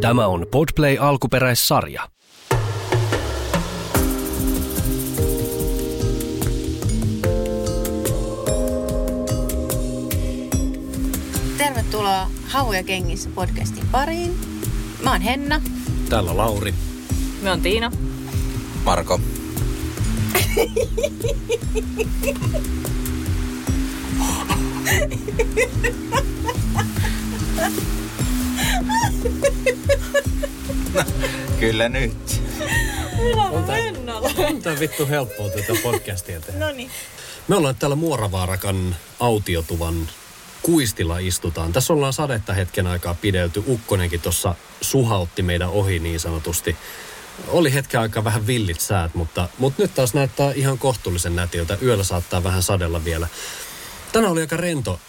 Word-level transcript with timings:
Tämä 0.00 0.26
on 0.26 0.46
Podplay 0.50 0.96
alkuperäissarja. 1.00 2.08
Tervetuloa 11.58 12.26
Hauja 12.48 12.82
kengissä 12.82 13.30
podcastin 13.34 13.86
pariin. 13.92 14.38
Mä 15.02 15.12
oon 15.12 15.20
Henna. 15.20 15.60
Täällä 16.08 16.36
Lauri. 16.36 16.74
Me 17.42 17.50
on 17.50 17.60
Tiina. 17.60 17.90
Marko. 18.84 19.20
Kyllä 31.60 31.88
nyt. 31.88 32.42
On 33.38 33.66
Hennalla. 33.66 34.30
On 34.48 34.62
tää 34.62 34.80
vittu 34.80 35.06
helppoa 35.06 35.48
tätä 35.48 35.72
podcastia 35.82 36.40
tehdä. 36.40 36.58
No 36.58 36.72
niin. 36.72 36.90
Me 37.48 37.56
ollaan 37.56 37.76
täällä 37.76 37.96
Muoravaarakan 37.96 38.96
autiotuvan 39.20 40.08
kuistilla 40.62 41.18
istutaan. 41.18 41.72
Tässä 41.72 41.92
ollaan 41.92 42.12
sadetta 42.12 42.52
hetken 42.52 42.86
aikaa 42.86 43.14
pidelty. 43.14 43.62
Ukkonenkin 43.66 44.20
tuossa 44.20 44.54
suhautti 44.80 45.42
meidän 45.42 45.68
ohi 45.68 45.98
niin 45.98 46.20
sanotusti. 46.20 46.76
Oli 47.48 47.74
hetken 47.74 48.00
aikaa 48.00 48.24
vähän 48.24 48.46
villit 48.46 48.80
säät, 48.80 49.14
mutta, 49.14 49.48
mutta 49.58 49.82
nyt 49.82 49.94
taas 49.94 50.14
näyttää 50.14 50.52
ihan 50.52 50.78
kohtuullisen 50.78 51.36
nätiltä. 51.36 51.78
Yöllä 51.82 52.04
saattaa 52.04 52.44
vähän 52.44 52.62
sadella 52.62 53.04
vielä. 53.04 53.28
Tänään 54.12 54.32
oli 54.32 54.40
aika 54.40 54.56
rento 54.56 55.00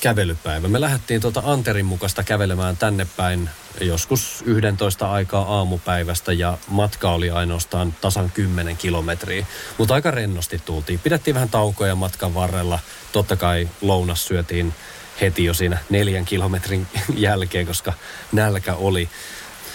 kävelypäivä. 0.00 0.68
Me 0.68 0.80
lähdettiin 0.80 1.20
tuota 1.20 1.42
Anterin 1.44 1.86
mukasta 1.86 2.22
kävelemään 2.22 2.76
tänne 2.76 3.06
päin 3.16 3.50
joskus 3.80 4.42
11 4.46 5.10
aikaa 5.10 5.56
aamupäivästä 5.56 6.32
ja 6.32 6.58
matka 6.68 7.10
oli 7.10 7.30
ainoastaan 7.30 7.94
tasan 8.00 8.30
10 8.30 8.76
kilometriä. 8.76 9.46
Mutta 9.78 9.94
aika 9.94 10.10
rennosti 10.10 10.58
tultiin. 10.58 10.98
Pidettiin 10.98 11.34
vähän 11.34 11.48
taukoja 11.48 11.94
matkan 11.94 12.34
varrella. 12.34 12.78
Totta 13.12 13.36
kai 13.36 13.68
lounas 13.80 14.26
syötiin 14.26 14.74
heti 15.20 15.44
jo 15.44 15.54
siinä 15.54 15.78
neljän 15.90 16.24
kilometrin 16.24 16.86
jälkeen, 17.16 17.66
koska 17.66 17.92
nälkä 18.32 18.74
oli. 18.74 19.08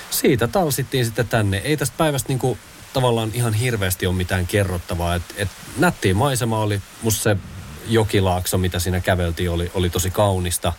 Siitä 0.09 0.47
talsittiin 0.47 1.05
sitten 1.05 1.27
tänne. 1.27 1.58
Ei 1.58 1.77
tästä 1.77 1.97
päivästä 1.97 2.30
niinku 2.30 2.58
tavallaan 2.94 3.31
ihan 3.33 3.53
hirveästi 3.53 4.08
ole 4.08 4.16
mitään 4.16 4.47
kerrottavaa. 4.47 5.16
Et, 5.16 5.23
et 5.38 5.49
nättiä 5.77 6.14
maisema 6.14 6.59
oli, 6.59 6.81
musta 7.02 7.23
se 7.23 7.38
jokilaakso, 7.88 8.58
mitä 8.58 8.80
siinä 8.80 9.00
käveltiin, 9.00 9.52
oli, 9.52 9.72
oli 9.73 9.89
tosi 9.89 10.11
kaunista. 10.11 10.73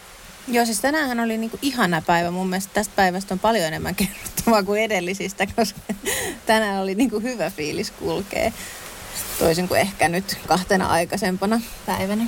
Joo, 0.49 0.65
siis 0.65 0.81
tänään 0.81 1.21
oli 1.21 1.39
niinku 1.39 1.59
ihana 1.63 2.03
päivä. 2.07 2.31
Mun 2.31 2.49
mielestä 2.49 2.75
tästä 2.75 2.93
päivästä 2.97 3.35
on 3.35 3.39
paljon 3.39 3.65
enemmän 3.65 3.95
kerrottavaa 3.95 4.63
kuin 4.63 4.83
edellisistä, 4.83 5.47
koska 5.57 5.81
tänään 6.47 6.83
oli 6.83 6.95
niinku 6.95 7.21
hyvä 7.21 7.51
fiilis 7.51 7.91
kulkee. 7.91 8.53
Toisin 9.39 9.69
kuin 9.69 9.81
ehkä 9.81 10.09
nyt 10.09 10.39
kahtena 10.47 10.87
aikaisempana 10.87 11.61
päivänä. 11.87 12.27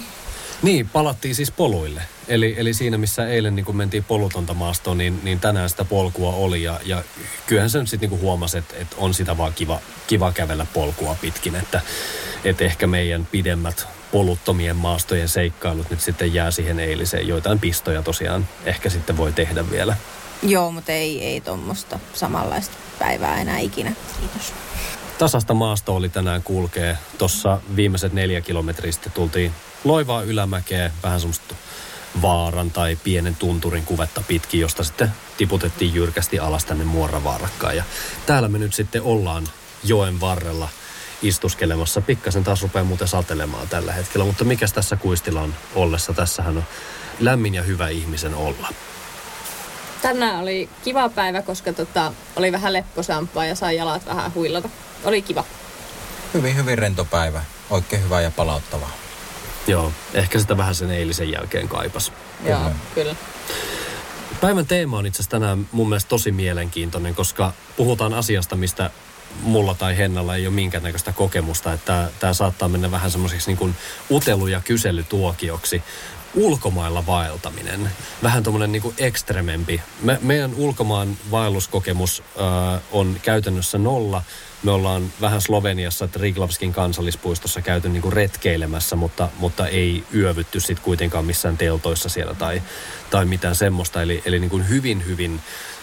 Niin, 0.62 0.88
palattiin 0.88 1.34
siis 1.34 1.50
poluille. 1.50 2.02
Eli, 2.28 2.54
eli 2.58 2.74
siinä, 2.74 2.98
missä 2.98 3.28
eilen 3.28 3.56
niin 3.56 3.64
kun 3.64 3.76
mentiin 3.76 4.04
polutonta 4.04 4.54
maastoa, 4.54 4.94
niin, 4.94 5.20
niin 5.22 5.40
tänään 5.40 5.70
sitä 5.70 5.84
polkua 5.84 6.32
oli. 6.32 6.62
Ja, 6.62 6.80
ja 6.84 7.02
kyllähän 7.46 7.70
sen 7.70 7.86
sitten 7.86 8.10
niin 8.10 8.20
huomasi, 8.20 8.58
että, 8.58 8.74
että 8.78 8.96
on 8.98 9.14
sitä 9.14 9.36
vaan 9.36 9.54
kiva, 9.54 9.80
kiva 10.06 10.32
kävellä 10.32 10.66
polkua 10.72 11.16
pitkin. 11.20 11.56
Että, 11.56 11.80
että 12.44 12.64
ehkä 12.64 12.86
meidän 12.86 13.26
pidemmät 13.26 13.86
poluttomien 14.12 14.76
maastojen 14.76 15.28
seikkailut 15.28 15.90
nyt 15.90 16.00
sitten 16.00 16.34
jää 16.34 16.50
siihen 16.50 16.80
eiliseen. 16.80 17.28
Joitain 17.28 17.58
pistoja 17.58 18.02
tosiaan 18.02 18.48
ehkä 18.64 18.90
sitten 18.90 19.16
voi 19.16 19.32
tehdä 19.32 19.70
vielä. 19.70 19.96
Joo, 20.42 20.70
mutta 20.70 20.92
ei, 20.92 21.24
ei 21.24 21.40
tuommoista 21.40 21.98
samanlaista 22.14 22.76
päivää 22.98 23.40
enää 23.40 23.58
ikinä. 23.58 23.92
Kiitos. 24.20 24.52
Tasasta 25.18 25.54
maasto 25.54 25.96
oli 25.96 26.08
tänään 26.08 26.42
kulkee. 26.42 26.98
Tuossa 27.18 27.60
viimeiset 27.76 28.12
neljä 28.12 28.40
kilometriä 28.40 28.92
sitten 28.92 29.12
tultiin 29.12 29.52
loivaa 29.84 30.22
ylämäkeä, 30.22 30.90
vähän 31.02 31.20
semmoista 31.20 31.54
vaaran 32.22 32.70
tai 32.70 32.98
pienen 33.04 33.36
tunturin 33.36 33.84
kuvetta 33.84 34.22
pitkin, 34.28 34.60
josta 34.60 34.84
sitten 34.84 35.12
tiputettiin 35.36 35.94
jyrkästi 35.94 36.38
alas 36.38 36.64
tänne 36.64 36.84
Muoravaarakkaan. 36.84 37.76
Ja 37.76 37.84
täällä 38.26 38.48
me 38.48 38.58
nyt 38.58 38.74
sitten 38.74 39.02
ollaan 39.02 39.48
joen 39.84 40.20
varrella 40.20 40.68
istuskelemassa. 41.22 42.00
Pikkasen 42.00 42.44
taas 42.44 42.62
rupeaa 42.62 42.84
muuten 42.84 43.08
satelemaan 43.08 43.68
tällä 43.68 43.92
hetkellä, 43.92 44.24
mutta 44.26 44.44
mikäs 44.44 44.72
tässä 44.72 44.96
kuistilla 44.96 45.40
on 45.40 45.54
ollessa? 45.74 46.12
Tässähän 46.12 46.56
on 46.56 46.64
lämmin 47.20 47.54
ja 47.54 47.62
hyvä 47.62 47.88
ihmisen 47.88 48.34
olla. 48.34 48.68
Tänään 50.02 50.40
oli 50.40 50.68
kiva 50.84 51.08
päivä, 51.08 51.42
koska 51.42 51.72
tota, 51.72 52.12
oli 52.36 52.52
vähän 52.52 52.72
lepposampaa 52.72 53.44
ja 53.44 53.54
sai 53.54 53.76
jalat 53.76 54.06
vähän 54.06 54.34
huillata. 54.34 54.68
Oli 55.04 55.22
kiva. 55.22 55.44
Hyvin, 56.34 56.56
hyvin 56.56 56.78
rento 56.78 57.04
päivä. 57.04 57.44
Oikein 57.70 58.04
hyvä 58.04 58.20
ja 58.20 58.30
palauttava. 58.30 58.88
Joo, 59.66 59.92
ehkä 60.14 60.38
sitä 60.38 60.56
vähän 60.56 60.74
sen 60.74 60.90
eilisen 60.90 61.30
jälkeen 61.30 61.68
kaipas. 61.68 62.12
Joo, 62.44 62.58
Kyllä. 62.58 62.74
kyllä. 62.94 63.16
Päivän 64.40 64.66
teema 64.66 64.98
on 64.98 65.06
itse 65.06 65.16
asiassa 65.16 65.30
tänään 65.30 65.68
mun 65.72 65.88
mielestä 65.88 66.08
tosi 66.08 66.32
mielenkiintoinen, 66.32 67.14
koska 67.14 67.52
puhutaan 67.76 68.14
asiasta, 68.14 68.56
mistä 68.56 68.90
mulla 69.42 69.74
tai 69.74 69.96
Hennalla 69.96 70.36
ei 70.36 70.46
ole 70.46 70.54
minkäännäköistä 70.54 71.12
kokemusta. 71.12 71.72
Että 71.72 72.10
tämä 72.20 72.32
saattaa 72.32 72.68
mennä 72.68 72.90
vähän 72.90 73.10
semmoiseksi 73.10 73.50
niin 73.50 73.58
kuin 73.58 73.74
utelu- 74.10 74.46
ja 74.46 74.60
kyselytuokioksi. 74.60 75.82
Ulkomailla 76.34 77.06
vaeltaminen. 77.06 77.90
Vähän 78.22 78.42
tuommoinen 78.42 78.72
niin 78.72 78.94
ekstremempi. 78.98 79.80
Me, 80.02 80.18
meidän 80.22 80.54
ulkomaan 80.54 81.16
vaelluskokemus 81.30 82.22
äh, 82.40 82.80
on 82.92 83.16
käytännössä 83.22 83.78
nolla. 83.78 84.22
Me 84.62 84.70
ollaan 84.70 85.12
vähän 85.20 85.40
Sloveniassa 85.40 86.08
Triglavskin 86.08 86.72
kansallispuistossa 86.72 87.62
käyty 87.62 87.88
niin 87.88 88.12
retkeilemässä, 88.12 88.96
mutta, 88.96 89.28
mutta 89.38 89.68
ei 89.68 90.04
yövytty 90.14 90.60
sitten 90.60 90.84
kuitenkaan 90.84 91.24
missään 91.24 91.58
teltoissa 91.58 92.08
siellä 92.08 92.34
tai, 92.34 92.62
tai 93.10 93.24
mitään 93.24 93.54
semmoista. 93.54 94.02
Eli, 94.02 94.22
eli 94.24 94.40
niin 94.40 94.68
hyvin, 94.68 95.06
hyvin 95.06 95.40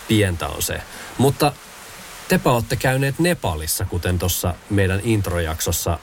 pientä 0.07 0.47
on 0.47 0.61
se. 0.61 0.81
Mutta 1.17 1.53
tepä 2.27 2.51
olette 2.51 2.75
käyneet 2.75 3.19
Nepalissa, 3.19 3.85
kuten 3.85 4.19
tuossa 4.19 4.55
meidän 4.69 4.99
introjaksossa 5.03 5.99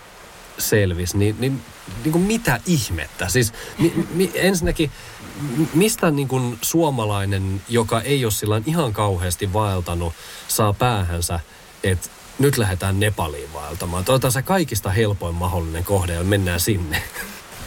selvisi, 0.58 1.18
niin, 1.18 1.36
niin, 1.38 1.62
niin 2.04 2.12
kuin 2.12 2.24
mitä 2.24 2.60
ihmettä? 2.66 3.28
Siis 3.28 3.52
mi, 3.78 4.06
mi, 4.14 4.30
ensinnäkin, 4.34 4.90
mistä 5.74 6.10
niin 6.10 6.28
kuin 6.28 6.58
suomalainen, 6.62 7.62
joka 7.68 8.00
ei 8.00 8.24
ole 8.24 8.32
sillä 8.32 8.60
ihan 8.66 8.92
kauheasti 8.92 9.52
vaeltanut, 9.52 10.14
saa 10.48 10.72
päähänsä, 10.72 11.40
että 11.84 12.08
nyt 12.38 12.58
lähdetään 12.58 13.00
Nepaliin 13.00 13.52
vaeltamaan. 13.52 14.04
Tuo 14.04 14.30
se 14.30 14.42
kaikista 14.42 14.90
helpoin 14.90 15.34
mahdollinen 15.34 15.84
kohde 15.84 16.12
ja 16.12 16.24
mennään 16.24 16.60
sinne. 16.60 17.02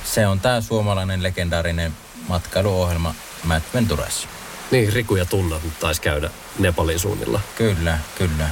Se 0.03 0.27
on 0.27 0.39
tämä 0.39 0.61
suomalainen 0.61 1.23
legendaarinen 1.23 1.93
matkailuohjelma 2.27 3.15
Mad 3.43 3.61
Ventures. 3.73 4.27
Niin, 4.71 4.93
Riku 4.93 5.15
ja 5.15 5.25
Tunna 5.25 5.59
taisi 5.79 6.01
käydä 6.01 6.29
Nepalin 6.59 6.99
suunnilla. 6.99 7.39
Kyllä, 7.57 7.99
kyllä. 8.17 8.49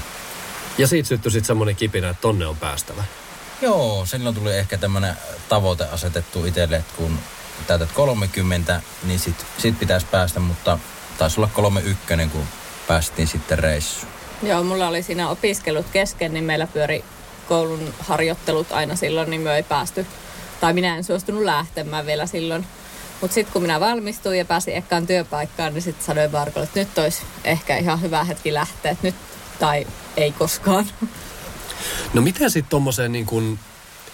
Ja 0.78 0.88
siitä 0.88 1.07
syttyi 1.07 1.31
sitten 1.31 1.47
semmoinen 1.47 1.75
kipinä, 1.75 2.09
että 2.09 2.22
tonne 2.22 2.47
on 2.47 2.57
päästävä. 2.57 3.03
Joo, 3.62 4.06
silloin 4.06 4.35
tuli 4.35 4.57
ehkä 4.57 4.78
tämmöinen 4.78 5.16
tavoite 5.50 5.85
asetettu 5.85 6.46
itselle, 6.46 6.75
että 6.75 6.94
kun 6.97 7.19
täytät 7.68 7.91
30, 7.91 8.81
niin 9.03 9.19
sit, 9.19 9.46
sit 9.57 9.79
pitäisi 9.79 10.06
päästä, 10.12 10.40
mutta 10.40 10.79
taisi 11.18 11.40
olla 11.40 11.50
31, 11.53 12.29
kun 12.31 12.47
päästiin 12.88 13.28
sitten 13.28 13.59
reissuun. 13.59 14.12
Joo, 14.44 14.63
mulla 14.63 14.88
oli 14.88 15.03
siinä 15.03 15.29
opiskelut 15.29 15.85
kesken, 15.94 16.34
niin 16.34 16.44
meillä 16.44 16.68
pyöri 16.68 17.03
koulun 17.47 17.94
harjoittelut 18.00 18.72
aina 18.72 18.96
silloin, 18.96 19.29
niin 19.29 19.41
me 19.41 19.56
ei 19.56 19.63
päästy. 19.63 20.06
Tai 20.62 20.73
minä 20.73 20.97
en 20.97 21.03
suostunut 21.03 21.44
lähtemään 21.44 22.06
vielä 22.06 22.25
silloin. 22.25 22.68
Mutta 23.23 23.35
sitten 23.35 23.53
kun 23.53 23.61
minä 23.61 23.79
valmistuin 23.79 24.38
ja 24.38 24.45
pääsin 24.45 24.75
ekkaan 24.75 25.07
työpaikkaan, 25.07 25.73
niin 25.73 25.81
sitten 25.81 26.06
sanoin 26.06 26.31
Markolle, 26.31 26.63
että 26.63 26.79
nyt 26.79 26.97
olisi 26.97 27.22
ehkä 27.44 27.78
ihan 27.78 28.01
hyvä 28.01 28.23
hetki 28.23 28.53
lähteä. 28.53 28.91
Että 28.91 29.08
nyt 29.08 29.16
tai 29.59 29.87
ei 30.17 30.31
koskaan. 30.31 30.85
No 32.14 32.22
miten 32.22 32.52
sitten 32.52 32.70
tommoseen 32.70 33.11
niin 33.11 33.25
kun, 33.25 33.59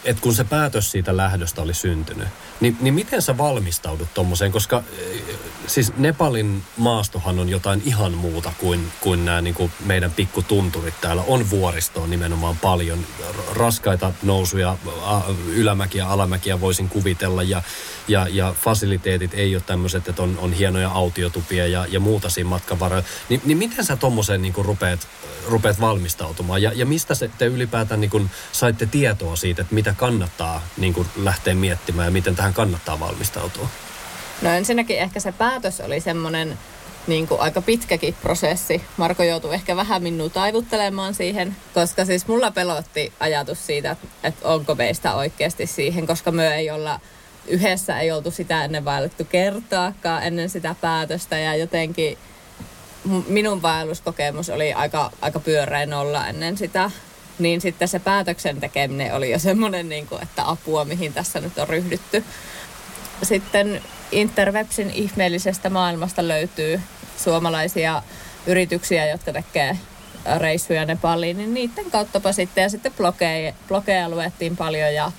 että 0.03 0.21
kun 0.21 0.35
se 0.35 0.43
päätös 0.43 0.91
siitä 0.91 1.17
lähdöstä 1.17 1.61
oli 1.61 1.73
syntynyt, 1.73 2.27
niin, 2.59 2.77
niin 2.81 2.93
miten 2.93 3.21
sä 3.21 3.37
valmistaudut 3.37 4.13
tommoseen? 4.13 4.51
Koska 4.51 4.83
eh, 4.97 5.21
siis 5.67 5.97
Nepalin 5.97 6.63
maastohan 6.77 7.39
on 7.39 7.49
jotain 7.49 7.81
ihan 7.85 8.13
muuta 8.13 8.51
kuin, 8.57 8.91
kuin 9.01 9.25
nämä 9.25 9.41
niin 9.41 9.71
meidän 9.85 10.11
pikkutunturit 10.11 11.01
täällä. 11.01 11.23
On 11.27 11.49
vuoristoa 11.49 12.07
nimenomaan 12.07 12.57
paljon, 12.57 12.99
raskaita 13.53 14.11
nousuja, 14.23 14.77
ylämäkiä, 15.47 16.07
alamäkiä 16.07 16.61
voisin 16.61 16.89
kuvitella 16.89 17.43
ja, 17.43 17.61
ja, 18.07 18.27
ja 18.29 18.55
fasiliteetit 18.61 19.33
ei 19.33 19.55
ole 19.55 19.63
tämmöiset, 19.65 20.07
että 20.07 20.23
on, 20.23 20.37
on 20.41 20.53
hienoja 20.53 20.89
autiotupia 20.89 21.67
ja, 21.67 21.85
ja 21.89 21.99
muuta 21.99 22.29
siinä 22.29 22.49
matkan 22.49 22.79
varrella. 22.79 23.03
Ni, 23.29 23.41
niin 23.45 23.57
miten 23.57 23.85
sä 23.85 23.95
tommoseen 23.95 24.41
niin 24.41 24.53
rupeat, 24.57 25.07
rupeat 25.47 25.79
valmistautumaan 25.79 26.61
ja, 26.61 26.71
ja 26.75 26.85
mistä 26.85 27.15
se, 27.15 27.29
te 27.37 27.45
ylipäätään 27.45 28.01
niin 28.01 28.11
kuin 28.11 28.31
saitte 28.51 28.85
tietoa 28.85 29.35
siitä, 29.35 29.61
että 29.61 29.75
mitä 29.75 29.93
kannattaa 29.97 30.63
niin 30.77 30.93
kuin 30.93 31.07
lähteä 31.15 31.55
miettimään 31.55 32.07
ja 32.07 32.11
miten 32.11 32.35
tähän 32.35 32.48
kannattaa 32.53 32.99
valmistautua? 32.99 33.67
No 34.41 34.49
ensinnäkin 34.49 34.99
ehkä 34.99 35.19
se 35.19 35.31
päätös 35.31 35.81
oli 35.81 35.99
semmoinen 35.99 36.57
niin 37.07 37.27
kuin 37.27 37.41
aika 37.41 37.61
pitkäkin 37.61 38.15
prosessi. 38.21 38.81
Marko 38.97 39.23
joutui 39.23 39.53
ehkä 39.53 39.75
vähän 39.75 40.03
minua 40.03 40.29
taivuttelemaan 40.29 41.13
siihen, 41.13 41.55
koska 41.73 42.05
siis 42.05 42.27
mulla 42.27 42.51
pelotti 42.51 43.13
ajatus 43.19 43.65
siitä, 43.65 43.95
että, 44.23 44.47
onko 44.47 44.75
meistä 44.75 45.15
oikeasti 45.15 45.67
siihen, 45.67 46.07
koska 46.07 46.31
me 46.31 46.55
ei 46.55 46.71
olla 46.71 46.99
yhdessä 47.47 47.99
ei 47.99 48.11
oltu 48.11 48.31
sitä 48.31 48.63
ennen 48.63 48.85
vaellettu 48.85 49.25
kertaakaan 49.25 50.23
ennen 50.23 50.49
sitä 50.49 50.75
päätöstä 50.81 51.39
ja 51.39 51.55
jotenkin 51.55 52.17
minun 53.27 53.61
vaelluskokemus 53.61 54.49
oli 54.49 54.73
aika, 54.73 55.11
aika 55.21 55.39
pyöreä 55.39 55.99
olla 55.99 56.27
ennen 56.27 56.57
sitä. 56.57 56.91
Niin 57.39 57.61
sitten 57.61 57.87
se 57.87 57.99
päätöksen 57.99 58.59
tekeminen 58.59 59.15
oli 59.15 59.31
jo 59.31 59.39
semmoinen, 59.39 59.89
niin 59.89 60.07
kuin, 60.07 60.23
että 60.23 60.49
apua, 60.49 60.85
mihin 60.85 61.13
tässä 61.13 61.39
nyt 61.39 61.57
on 61.57 61.69
ryhdytty. 61.69 62.23
Sitten 63.23 63.81
Interwebsin 64.11 64.89
ihmeellisestä 64.89 65.69
maailmasta 65.69 66.27
löytyy 66.27 66.81
suomalaisia 67.17 68.03
yrityksiä, 68.47 69.07
jotka 69.07 69.33
tekee 69.33 69.77
reissuja 70.37 70.85
Nepaliin, 70.85 71.37
niin 71.37 71.53
niiden 71.53 71.91
kauttapa 71.91 72.31
sitten. 72.31 72.61
Ja 72.61 72.69
sitten 72.69 72.93
blogeja, 72.97 73.53
blogeja 73.67 74.09
luettiin 74.09 74.57
paljon 74.57 74.93
ja 74.93 75.11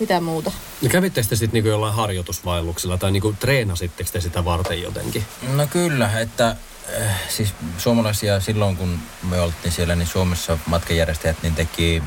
mitä 0.00 0.20
muuta. 0.20 0.52
Ja 0.82 0.88
kävitte 0.88 1.22
sitten 1.22 1.48
niinku 1.52 1.68
jollain 1.68 1.94
harjoitusvaelluksella 1.94 2.98
tai 2.98 3.12
niinku 3.12 3.34
treenasitteko 3.40 4.10
te 4.12 4.20
sitä 4.20 4.44
varten 4.44 4.82
jotenkin? 4.82 5.24
No 5.54 5.66
kyllä, 5.66 6.20
että 6.20 6.56
äh, 7.00 7.20
siis 7.28 7.54
suomalaisia 7.78 8.40
silloin 8.40 8.76
kun 8.76 9.00
me 9.22 9.40
oltiin 9.40 9.72
siellä, 9.72 9.96
niin 9.96 10.08
Suomessa 10.08 10.58
matkanjärjestäjät 10.66 11.42
niin 11.42 11.54
teki 11.54 12.02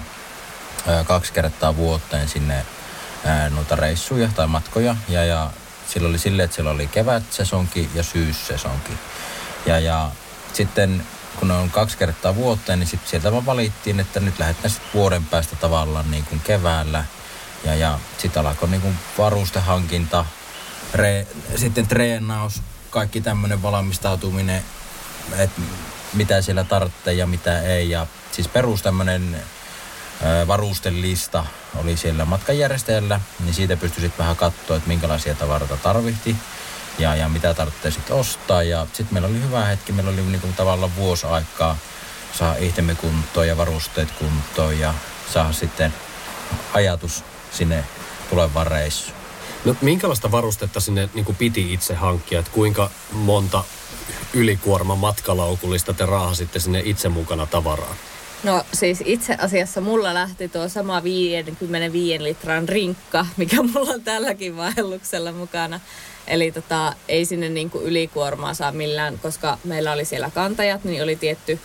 äh, 0.88 1.06
kaksi 1.06 1.34
kertaa 1.34 1.76
vuoteen 1.76 2.30
sinne 2.30 2.66
äh, 3.26 3.52
noita 3.52 3.76
reissuja 3.76 4.30
tai 4.36 4.48
matkoja. 4.48 4.96
Ja, 5.10 5.26
ja 5.26 5.52
silloin 5.88 6.12
oli 6.12 6.20
silleen, 6.20 6.46
että 6.46 6.56
siellä 6.56 6.72
oli 6.72 6.88
kevätsesonki 6.88 7.90
ja 7.96 8.04
syyssesonki. 8.04 8.94
Ja, 9.66 9.80
ja 9.80 10.12
sitten 10.54 11.04
kun 11.40 11.48
ne 11.48 11.54
on 11.54 11.70
kaksi 11.70 11.98
kertaa 11.98 12.36
vuoteen, 12.36 12.80
niin 12.80 12.88
sitten 12.88 13.10
sieltä 13.10 13.32
vaan 13.32 13.46
valittiin, 13.46 14.00
että 14.00 14.20
nyt 14.20 14.40
lähdetään 14.40 14.70
sitten 14.70 14.94
vuoden 14.94 15.26
päästä 15.26 15.56
tavallaan 15.56 16.12
niin 16.12 16.26
kuin 16.26 16.42
keväällä. 16.42 17.06
Ja, 17.64 17.76
ja 17.76 18.00
sitten 18.18 18.48
alkoi 18.48 18.70
niin 18.70 18.82
kuin 18.82 18.98
varustehankinta, 19.18 20.26
re, 20.94 21.28
sitten 21.56 21.88
treenaus, 21.88 22.62
kaikki 22.94 23.22
tämmöinen 23.22 23.62
valmistautuminen, 23.62 24.64
että 25.38 25.62
mitä 26.14 26.42
siellä 26.42 26.64
tarvitsee 26.64 27.14
ja 27.14 27.28
mitä 27.28 27.62
ei. 27.62 27.90
Ja 27.90 28.08
siis 28.32 28.48
perus 28.48 28.82
tämmöinen 28.82 29.44
varustelista 30.48 31.46
oli 31.76 31.98
siellä 31.98 32.26
matkanjärjestäjällä, 32.26 33.20
niin 33.40 33.54
siitä 33.54 33.78
pystyi 33.78 34.02
sitten 34.02 34.18
vähän 34.18 34.36
katsoa, 34.36 34.78
että 34.78 34.88
minkälaisia 34.88 35.36
tavaroita 35.36 35.78
tarvittiin 35.78 36.38
ja, 37.00 37.16
ja 37.16 37.30
mitä 37.30 37.54
tarvitsee 37.54 37.92
sitten 37.92 38.16
ostaa. 38.16 38.64
Ja 38.64 38.88
sitten 38.94 39.14
meillä 39.14 39.28
oli 39.28 39.42
hyvä 39.42 39.66
hetki, 39.66 39.92
meillä 39.92 40.12
oli 40.12 40.22
niinku 40.22 40.48
tavallaan 40.58 40.96
vuosi 40.96 41.28
aikaa 41.28 41.78
saa 42.38 42.56
itsemme 42.56 42.96
kuntoon 42.96 43.48
ja 43.48 43.58
varusteet 43.58 44.12
kuntoon 44.12 44.80
ja 44.80 44.94
saa 45.34 45.54
sitten 45.54 45.94
ajatus 46.74 47.24
sinne 47.52 47.84
tulevaan 48.30 48.68
reissuun. 48.68 49.23
No 49.66 49.76
minkälaista 49.82 50.32
varustetta 50.32 50.80
sinne 50.80 51.10
niin 51.14 51.26
kuin 51.26 51.36
piti 51.36 51.74
itse 51.74 51.94
hankkia, 51.94 52.40
että 52.40 52.52
kuinka 52.52 52.92
monta 53.12 53.64
ylikuorma 54.34 54.96
matkalaukullista 54.96 55.94
te 55.94 56.06
raahasitte 56.06 56.60
sinne 56.60 56.82
itse 56.86 57.10
mukana 57.10 57.46
tavaraa? 57.46 57.96
No 58.44 58.64
siis 58.74 59.04
itse 59.06 59.36
asiassa 59.40 59.82
mulla 59.82 60.14
lähti 60.14 60.50
tuo 60.50 60.70
sama 60.70 61.04
55 61.04 62.24
litran 62.24 62.70
rinkka, 62.70 63.26
mikä 63.38 63.64
mulla 63.64 63.94
on 63.94 64.02
tälläkin 64.02 64.58
vaelluksella 64.58 65.32
mukana. 65.32 65.80
Eli 66.28 66.52
tota, 66.52 66.94
ei 67.08 67.26
sinne 67.26 67.50
niin 67.50 67.70
kuin 67.70 67.86
ylikuormaa 67.86 68.54
saa 68.54 68.72
millään, 68.72 69.20
koska 69.20 69.58
meillä 69.64 69.92
oli 69.92 70.06
siellä 70.06 70.30
kantajat, 70.30 70.84
niin 70.84 71.04
oli 71.04 71.16
tietty 71.16 71.60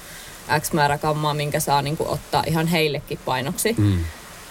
X 0.61 0.73
määrä 0.73 0.99
kammaa, 0.99 1.35
minkä 1.35 1.61
saa 1.61 1.83
niin 1.83 1.97
kuin 1.97 2.09
ottaa 2.09 2.45
ihan 2.47 2.67
heillekin 2.67 3.19
painoksi. 3.25 3.75
Mm. 3.79 4.05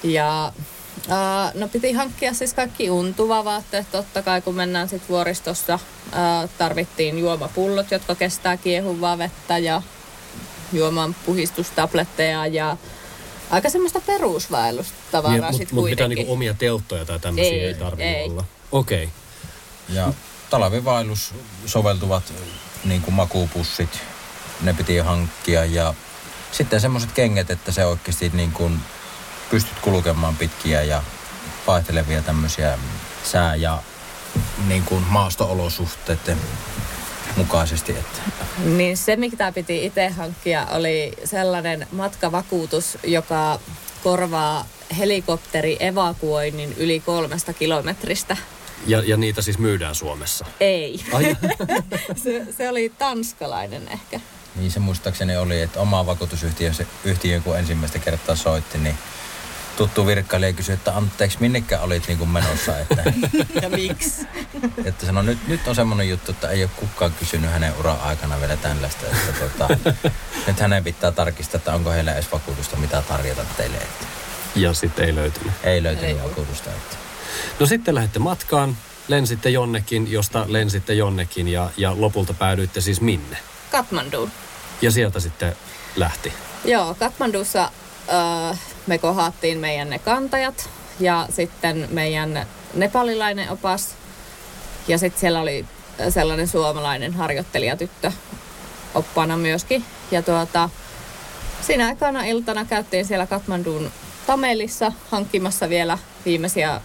Ja 0.03 0.53
Uh, 0.97 1.59
no 1.59 1.67
piti 1.67 1.93
hankkia 1.93 2.33
siis 2.33 2.53
kaikki 2.53 2.89
untuva 2.89 3.45
vaatteet, 3.45 3.91
totta 3.91 4.21
kai 4.21 4.41
kun 4.41 4.55
mennään 4.55 4.89
sitten 4.89 5.09
vuoristossa. 5.09 5.79
Uh, 6.07 6.49
tarvittiin 6.57 7.19
juomapullot, 7.19 7.91
jotka 7.91 8.15
kestää 8.15 8.57
kiehuvaa 8.57 9.17
vettä 9.17 9.57
ja 9.57 9.81
juoman 10.73 11.15
puhistustabletteja 11.25 12.47
ja 12.47 12.77
aika 13.49 13.69
semmoista 13.69 14.01
perusvaellustavaraa 14.01 15.51
niin, 15.51 15.57
sitten 15.57 15.75
Mutta 15.75 15.89
pitää 15.89 16.07
niinku 16.07 16.33
omia 16.33 16.53
telttoja 16.53 17.05
tai 17.05 17.19
tämmöisiä 17.19 17.53
ei, 17.53 17.65
ei 17.65 17.73
tarvitse 17.73 18.23
olla. 18.23 18.43
Okei. 18.71 19.03
Okay. 19.03 19.15
Ja 19.97 20.13
talvivaellus 20.49 21.33
soveltuvat 21.65 22.33
niin 22.85 23.01
kuin 23.01 23.13
makuupussit, 23.13 23.99
ne 24.61 24.73
piti 24.73 24.97
hankkia 24.97 25.65
ja 25.65 25.93
sitten 26.51 26.81
semmoiset 26.81 27.11
kengät, 27.11 27.51
että 27.51 27.71
se 27.71 27.85
oikeasti 27.85 28.31
niin 28.33 28.51
kuin 28.51 28.79
pystyt 29.49 29.79
kulkemaan 29.81 30.35
pitkiä 30.35 30.83
ja 30.83 31.03
vaihtelevia 31.67 32.21
tämmöisiä 32.21 32.77
sää- 33.23 33.55
ja 33.55 33.81
niin 34.67 34.83
kuin 34.83 35.03
maasto-olosuhteiden 35.03 36.37
mukaisesti. 37.35 37.91
Että. 37.91 38.21
Niin 38.65 38.97
se, 38.97 39.15
mitä 39.15 39.51
piti 39.51 39.85
itse 39.85 40.09
hankkia, 40.09 40.67
oli 40.71 41.13
sellainen 41.25 41.87
matkavakuutus, 41.91 42.97
joka 43.03 43.59
korvaa 44.03 44.65
helikopteri 44.97 45.77
evakuoinnin 45.79 46.73
yli 46.77 46.99
kolmesta 46.99 47.53
kilometristä. 47.53 48.37
Ja, 48.87 49.03
ja 49.05 49.17
niitä 49.17 49.41
siis 49.41 49.57
myydään 49.57 49.95
Suomessa? 49.95 50.45
Ei. 50.59 50.99
se, 52.23 52.47
se 52.57 52.69
oli 52.69 52.91
tanskalainen 52.97 53.87
ehkä. 53.87 54.19
Niin 54.55 54.71
se 54.71 54.79
muistaakseni 54.79 55.37
oli, 55.37 55.61
että 55.61 55.79
oma 55.79 56.05
vakuutusyhtiö, 56.05 56.73
se 56.73 56.87
yhtiö 57.03 57.41
kun 57.41 57.57
ensimmäistä 57.57 57.99
kertaa 57.99 58.35
soitti, 58.35 58.77
niin 58.77 58.97
tuttu 59.77 60.05
virkkailija 60.05 60.53
kysyi, 60.53 60.73
että 60.73 60.95
anteeksi, 60.95 61.37
minnekään 61.41 61.83
olit 61.83 62.07
niin 62.07 62.17
kuin 62.17 62.29
menossa? 62.29 62.79
Että, 62.79 63.03
ja 63.61 63.69
miksi? 63.69 64.27
Että 64.85 65.05
sano, 65.05 65.21
nyt, 65.21 65.47
nyt 65.47 65.67
on 65.67 65.75
semmoinen 65.75 66.09
juttu, 66.09 66.31
että 66.31 66.49
ei 66.49 66.63
ole 66.63 66.71
kukaan 66.75 67.11
kysynyt 67.19 67.51
hänen 67.51 67.73
ura 67.79 67.93
aikana 67.93 68.39
vielä 68.39 68.57
tällaista. 68.57 69.05
Että 69.05 69.31
tota, 69.39 69.77
nyt 70.47 70.59
hänen 70.59 70.83
pitää 70.83 71.11
tarkistaa, 71.11 71.57
että 71.57 71.73
onko 71.73 71.91
heillä 71.91 72.13
edes 72.13 72.31
vakuutusta, 72.31 72.77
mitä 72.77 73.01
tarjota 73.01 73.41
teille. 73.57 73.77
Että. 73.77 74.05
Ja 74.55 74.73
sitten 74.73 75.05
ei 75.05 75.15
löytynyt. 75.15 75.53
Ei 75.63 75.83
löytynyt 75.83 76.09
ei. 76.09 76.23
vakuutusta. 76.23 76.69
Että. 76.69 76.97
No 77.59 77.65
sitten 77.65 77.95
lähdette 77.95 78.19
matkaan, 78.19 78.77
lensitte 79.07 79.49
jonnekin, 79.49 80.11
josta 80.11 80.45
lensitte 80.47 80.93
jonnekin 80.93 81.47
ja, 81.47 81.69
ja 81.77 81.93
lopulta 81.97 82.33
päädyitte 82.33 82.81
siis 82.81 83.01
minne? 83.01 83.37
Katmanduun. 83.71 84.31
Ja 84.81 84.91
sieltä 84.91 85.19
sitten 85.19 85.55
lähti? 85.95 86.33
Joo, 86.65 86.95
Katmandussa 86.95 87.71
äh, 88.51 88.59
me 88.87 88.97
kohattiin 88.97 89.57
meidän 89.57 89.89
ne 89.89 89.99
kantajat 89.99 90.69
ja 90.99 91.27
sitten 91.29 91.87
meidän 91.91 92.47
nepalilainen 92.73 93.49
opas. 93.49 93.95
Ja 94.87 94.97
sitten 94.97 95.19
siellä 95.19 95.39
oli 95.39 95.65
sellainen 96.09 96.47
suomalainen 96.47 97.13
harjoittelijatyttö 97.13 98.11
oppana 98.95 99.37
myöskin. 99.37 99.85
Ja 100.11 100.21
tuota, 100.21 100.69
siinä 101.61 101.87
aikana 101.87 102.25
iltana 102.25 102.65
käytiin 102.65 103.05
siellä 103.05 103.27
Katmandun 103.27 103.91
Tamelissa 104.27 104.91
hankkimassa 105.11 105.69
vielä 105.69 105.97
viimeisiä 106.25 106.81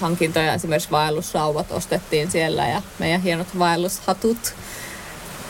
hankintoja. 0.00 0.54
Esimerkiksi 0.54 0.90
vaellussauvat 0.90 1.72
ostettiin 1.72 2.30
siellä 2.30 2.68
ja 2.68 2.82
meidän 2.98 3.22
hienot 3.22 3.58
vaellushatut. 3.58 4.54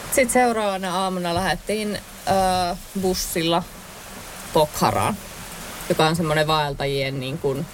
Sitten 0.07 0.31
seuraavana 0.31 1.03
aamuna 1.03 1.35
lähdettiin 1.35 1.95
äh, 1.97 2.79
bussilla 3.01 3.63
Pokharaan 4.53 5.17
joka 5.91 6.07
on 6.07 6.17
semmoinen 6.17 6.47
vaeltajien 6.47 7.21
niin 7.21 7.39
kuin, 7.39 7.67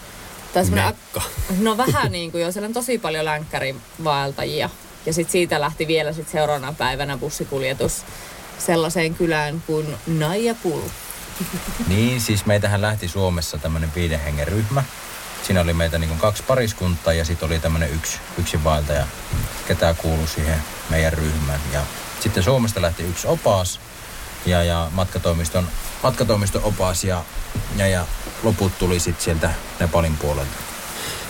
tai 0.55 0.65
Mekka. 0.65 1.23
No 1.59 1.77
vähän 1.77 2.13
niin 2.13 2.33
kuin 2.33 2.43
jo, 2.43 2.53
siellä 2.53 2.67
on 2.67 2.73
tosi 2.73 2.99
paljon 2.99 3.25
länkkärivaeltajia. 3.25 4.71
Ja 5.07 5.13
sitten 5.13 5.33
siitä 5.33 5.61
lähti 5.61 5.87
vielä 5.87 6.13
sit 6.13 6.29
seuraavana 6.29 6.73
päivänä 6.73 7.17
bussikuljetus 7.17 8.05
sellaiseen 8.59 9.15
kylään 9.15 9.63
kuin 9.67 9.97
Naijapul. 10.07 10.81
Niin, 11.89 12.21
siis 12.21 12.47
meitähän 12.47 12.83
lähti 12.83 13.09
Suomessa 13.09 13.59
tämmöinen 13.59 13.93
viiden 13.95 14.21
hengen 14.21 14.49
ryhmä. 14.49 14.85
Siinä 15.43 15.61
oli 15.61 15.73
meitä 15.73 15.99
niin 15.99 16.19
kaksi 16.19 16.43
pariskuntaa 16.43 17.13
ja 17.13 17.25
sitten 17.25 17.47
oli 17.47 17.59
tämmöinen 17.59 17.91
yksi, 17.91 18.19
yksi 18.39 18.65
vaeltaja, 18.65 19.07
ketä 19.69 19.95
kuului 19.95 20.29
siihen 20.29 20.63
meidän 20.91 21.13
ryhmään. 21.13 21.61
Ja 21.73 21.81
sitten 22.21 22.43
Suomesta 22.43 22.83
lähti 22.83 23.03
yksi 23.03 23.27
opas 23.27 23.81
ja, 24.47 24.65
ja 24.65 24.89
matkatoimiston, 24.93 25.69
matkatoimiston 26.03 26.63
opas 26.65 27.05
ja, 27.05 27.25
ja, 27.77 27.87
ja 27.87 28.07
loput 28.43 28.79
tuli 28.79 29.01
sitten 29.01 29.25
sieltä 29.25 29.51
Nepalin 29.81 30.17
puolelta. 30.17 30.67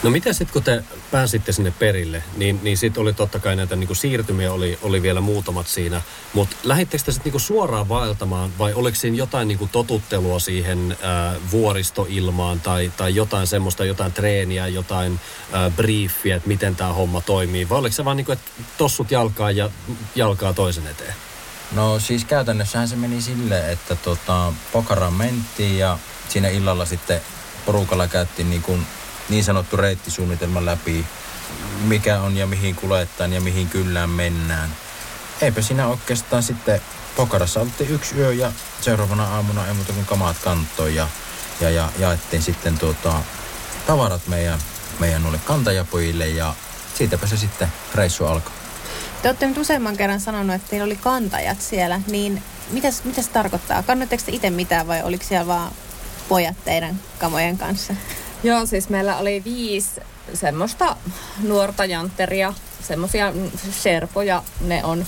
No 0.02 0.10
miten 0.10 0.34
sitten 0.34 0.52
kun 0.52 0.62
te 0.62 0.84
pääsitte 1.10 1.52
sinne 1.52 1.70
perille, 1.70 2.22
niin, 2.36 2.60
niin 2.62 2.76
sitten 2.76 3.00
oli 3.00 3.12
totta 3.12 3.38
kai 3.38 3.56
näitä 3.56 3.76
niin 3.76 3.96
siirtymiä, 3.96 4.52
oli, 4.52 4.78
oli 4.82 5.02
vielä 5.02 5.20
muutamat 5.20 5.66
siinä, 5.68 6.02
mutta 6.32 6.56
lähdittekö 6.64 7.04
te 7.04 7.12
sitten 7.12 7.32
niin 7.32 7.40
suoraan 7.40 7.88
vaeltamaan 7.88 8.50
vai 8.58 8.72
oliko 8.74 8.96
siinä 8.96 9.16
jotain 9.16 9.48
niin 9.48 9.68
totuttelua 9.72 10.38
siihen 10.38 10.96
ää, 11.02 11.34
vuoristoilmaan 11.50 12.60
tai, 12.60 12.92
tai 12.96 13.14
jotain 13.14 13.46
semmoista, 13.46 13.84
jotain 13.84 14.12
treeniä, 14.12 14.66
jotain 14.68 15.20
ää, 15.52 15.70
briefiä, 15.70 16.36
että 16.36 16.48
miten 16.48 16.76
tämä 16.76 16.92
homma 16.92 17.20
toimii 17.20 17.68
vai 17.68 17.78
oliko 17.78 17.94
se 17.94 18.04
vaan 18.04 18.24
kuin, 18.24 18.38
että 18.38 18.50
tossut 18.78 19.10
jalkaa 19.10 19.50
ja 19.50 19.70
jalkaa 20.14 20.52
toisen 20.52 20.86
eteen? 20.86 21.25
No 21.72 22.00
siis 22.00 22.24
käytännössähän 22.24 22.88
se 22.88 22.96
meni 22.96 23.22
silleen, 23.22 23.70
että 23.70 23.96
tota, 23.96 24.52
Pokaraan 24.72 25.14
mentiin 25.14 25.78
ja 25.78 25.98
siinä 26.28 26.48
illalla 26.48 26.84
sitten 26.84 27.20
porukalla 27.66 28.08
käytiin 28.08 28.50
niin, 28.50 28.62
kuin 28.62 28.86
niin 29.28 29.44
sanottu 29.44 29.76
reittisuunnitelma 29.76 30.64
läpi, 30.64 31.06
mikä 31.80 32.20
on 32.20 32.36
ja 32.36 32.46
mihin 32.46 32.74
kuljetaan 32.74 33.32
ja 33.32 33.40
mihin 33.40 33.68
kyllään 33.68 34.10
mennään. 34.10 34.76
Eipä 35.40 35.62
siinä 35.62 35.86
oikeastaan 35.86 36.42
sitten 36.42 36.80
Pokarassa 37.16 37.60
oltiin 37.60 37.90
yksi 37.90 38.14
yö 38.16 38.32
ja 38.32 38.52
seuraavana 38.80 39.24
aamuna 39.24 39.66
ei 39.66 39.74
muuta 39.74 39.92
kuin 39.92 40.06
kamaat 40.06 40.36
kantoon 40.44 40.94
ja, 40.94 41.08
ja, 41.60 41.70
ja 41.70 41.90
jaettiin 41.98 42.42
sitten 42.42 42.78
tuota, 42.78 43.14
tavarat 43.86 44.26
meidän, 44.26 44.58
meidän 44.98 45.40
kantajapojille 45.44 46.28
ja 46.28 46.54
siitäpä 46.94 47.26
se 47.26 47.36
sitten 47.36 47.72
reissu 47.94 48.26
alkoi. 48.26 48.65
Te 49.22 49.28
olette 49.28 49.46
nyt 49.46 49.58
useamman 49.58 49.96
kerran 49.96 50.20
sanonut, 50.20 50.56
että 50.56 50.68
teillä 50.68 50.84
oli 50.84 50.96
kantajat 50.96 51.60
siellä, 51.60 52.00
niin 52.06 52.42
mitäs, 52.70 53.04
mitä 53.04 53.22
se 53.22 53.30
tarkoittaa? 53.30 53.82
Kannatteko 53.82 54.22
te 54.26 54.32
itse 54.32 54.50
mitään 54.50 54.86
vai 54.86 55.02
oliko 55.02 55.24
siellä 55.24 55.46
vaan 55.46 55.72
pojat 56.28 56.56
teidän 56.64 57.00
kamojen 57.18 57.58
kanssa? 57.58 57.94
Joo, 58.42 58.66
siis 58.66 58.88
meillä 58.88 59.16
oli 59.16 59.44
viisi 59.44 60.00
semmoista 60.34 60.96
nuorta 61.42 61.84
jantteria, 61.84 62.54
semmoisia 62.82 63.32
serpoja 63.70 64.42
ne 64.60 64.84
on, 64.84 65.06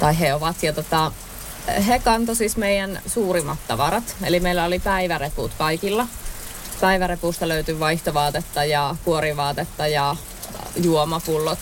tai 0.00 0.20
he 0.20 0.34
ovat. 0.34 0.62
Ja 0.62 0.72
tota, 0.72 1.12
he 1.88 1.98
kantoi 1.98 2.36
siis 2.36 2.56
meidän 2.56 3.00
suurimmat 3.06 3.58
tavarat, 3.68 4.16
eli 4.22 4.40
meillä 4.40 4.64
oli 4.64 4.78
päiväreput 4.78 5.52
kaikilla. 5.58 6.06
Päivärepusta 6.80 7.48
löytyi 7.48 7.80
vaihtovaatetta 7.80 8.64
ja 8.64 8.96
kuorivaatetta 9.04 9.86
ja 9.86 10.16
juomapullot 10.76 11.58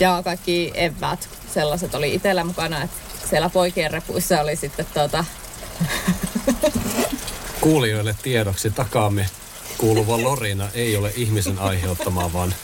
ja 0.00 0.22
kaikki 0.24 0.72
eväät. 0.74 1.28
Sellaiset 1.54 1.94
oli 1.94 2.14
itsellä 2.14 2.44
mukana, 2.44 2.82
että 2.82 2.96
siellä 3.30 3.50
poikien 3.50 3.90
repuissa 3.90 4.40
oli 4.40 4.56
sitten 4.56 4.86
tuota... 4.94 5.24
Kuulijoille 7.60 8.16
tiedoksi 8.22 8.70
takaamme 8.70 9.26
kuuluva 9.78 10.22
lorina 10.22 10.68
ei 10.74 10.96
ole 10.96 11.12
ihmisen 11.16 11.58
aiheuttamaa, 11.58 12.32
vaan 12.32 12.54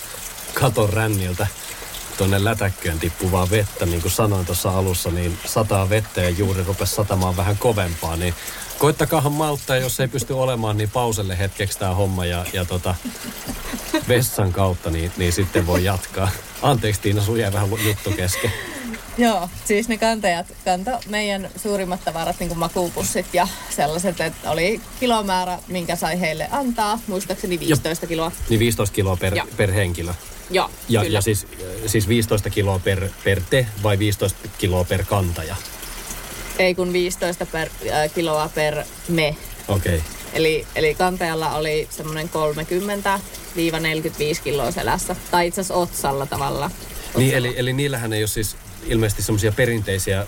katon 0.55 0.90
ränniltä 0.90 1.47
tuonne 2.19 2.45
lätäkköön 2.45 2.99
tippuvaa 2.99 3.50
vettä. 3.50 3.87
Niin 3.87 4.02
kuin 4.02 4.12
sanoin 4.12 4.47
tuossa 4.47 4.71
alussa, 4.71 5.11
niin 5.11 5.38
sataa 5.45 5.88
vettä 5.88 6.21
ja 6.21 6.31
juuri 6.31 6.64
rupesi 6.64 6.95
satamaan 6.95 7.37
vähän 7.37 7.59
kovempaa. 7.59 8.16
Niin 8.16 8.35
koittakaahan 8.78 9.33
malttaa, 9.33 9.76
jos 9.76 10.00
ei 10.00 10.09
pysty 10.09 10.33
olemaan, 10.33 10.76
niin 10.76 10.90
pauselle 10.90 11.38
hetkeksi 11.38 11.78
tämä 11.78 11.95
homma 11.95 12.26
ja, 12.26 12.45
ja 12.52 12.64
tota, 12.64 12.95
vessan 14.09 14.52
kautta, 14.52 14.90
niin, 14.90 15.12
niin 15.16 15.33
sitten 15.33 15.66
voi 15.66 15.85
jatkaa. 15.85 16.28
Anteeksi 16.62 17.00
Tiina, 17.00 17.23
sun 17.23 17.38
jäi 17.38 17.52
vähän 17.52 17.68
juttu 17.87 18.11
kesken. 18.11 18.52
Joo, 19.18 19.49
siis 19.64 19.88
ne 19.88 19.99
kantajat 19.99 20.47
kanto 20.64 20.90
meidän 21.09 21.50
suurimmat 21.56 22.04
tavarat, 22.04 22.37
niin 22.38 22.49
kuin 22.49 22.59
makuupussit 22.59 23.26
ja 23.33 23.49
sellaiset, 23.71 24.21
että 24.21 24.50
oli 24.50 24.80
kilomäärä, 25.00 25.59
minkä 25.68 25.97
sai 25.97 26.21
heille 26.21 26.49
antaa, 26.50 26.99
muistaakseni 27.06 27.61
15 27.61 28.04
jo. 28.04 28.09
kiloa. 28.09 28.33
Niin 28.49 28.61
15 28.61 28.95
kiloa 28.95 29.16
per, 29.16 29.35
per 29.56 29.73
henkilö. 29.73 30.14
Joo, 30.50 30.71
ja, 30.88 31.00
kyllä. 31.00 31.16
ja 31.16 31.21
siis, 31.21 31.47
siis 31.87 32.09
15 32.09 32.50
kiloa 32.50 32.78
per, 32.78 33.09
per 33.25 33.40
te 33.50 33.66
vai 33.83 33.99
15 33.99 34.49
kiloa 34.59 34.85
per 34.85 35.04
kantaja? 35.04 35.56
Ei 36.58 36.75
kun 36.75 36.92
15 36.92 37.46
per, 37.46 37.68
äh, 37.90 38.14
kiloa 38.14 38.50
per 38.54 38.84
me. 39.08 39.36
Okei. 39.68 39.96
Okay. 39.96 40.06
Eli, 40.32 40.66
eli 40.75 40.94
kantajalla 40.94 41.54
oli 41.54 41.88
semmoinen 41.90 42.30
30-45 44.38 44.42
kiloa 44.44 44.70
selässä, 44.70 45.16
tai 45.30 45.46
itse 45.46 45.60
asiassa 45.60 45.75
otsalla 45.75 46.26
tavalla. 46.26 46.66
Otsalla. 46.66 47.18
Niin, 47.18 47.34
eli, 47.34 47.54
eli 47.56 47.72
niillähän 47.72 48.12
ei 48.12 48.22
ole 48.22 48.26
siis 48.26 48.56
ilmeisesti 48.86 49.22
semmoisia 49.22 49.52
perinteisiä 49.52 50.26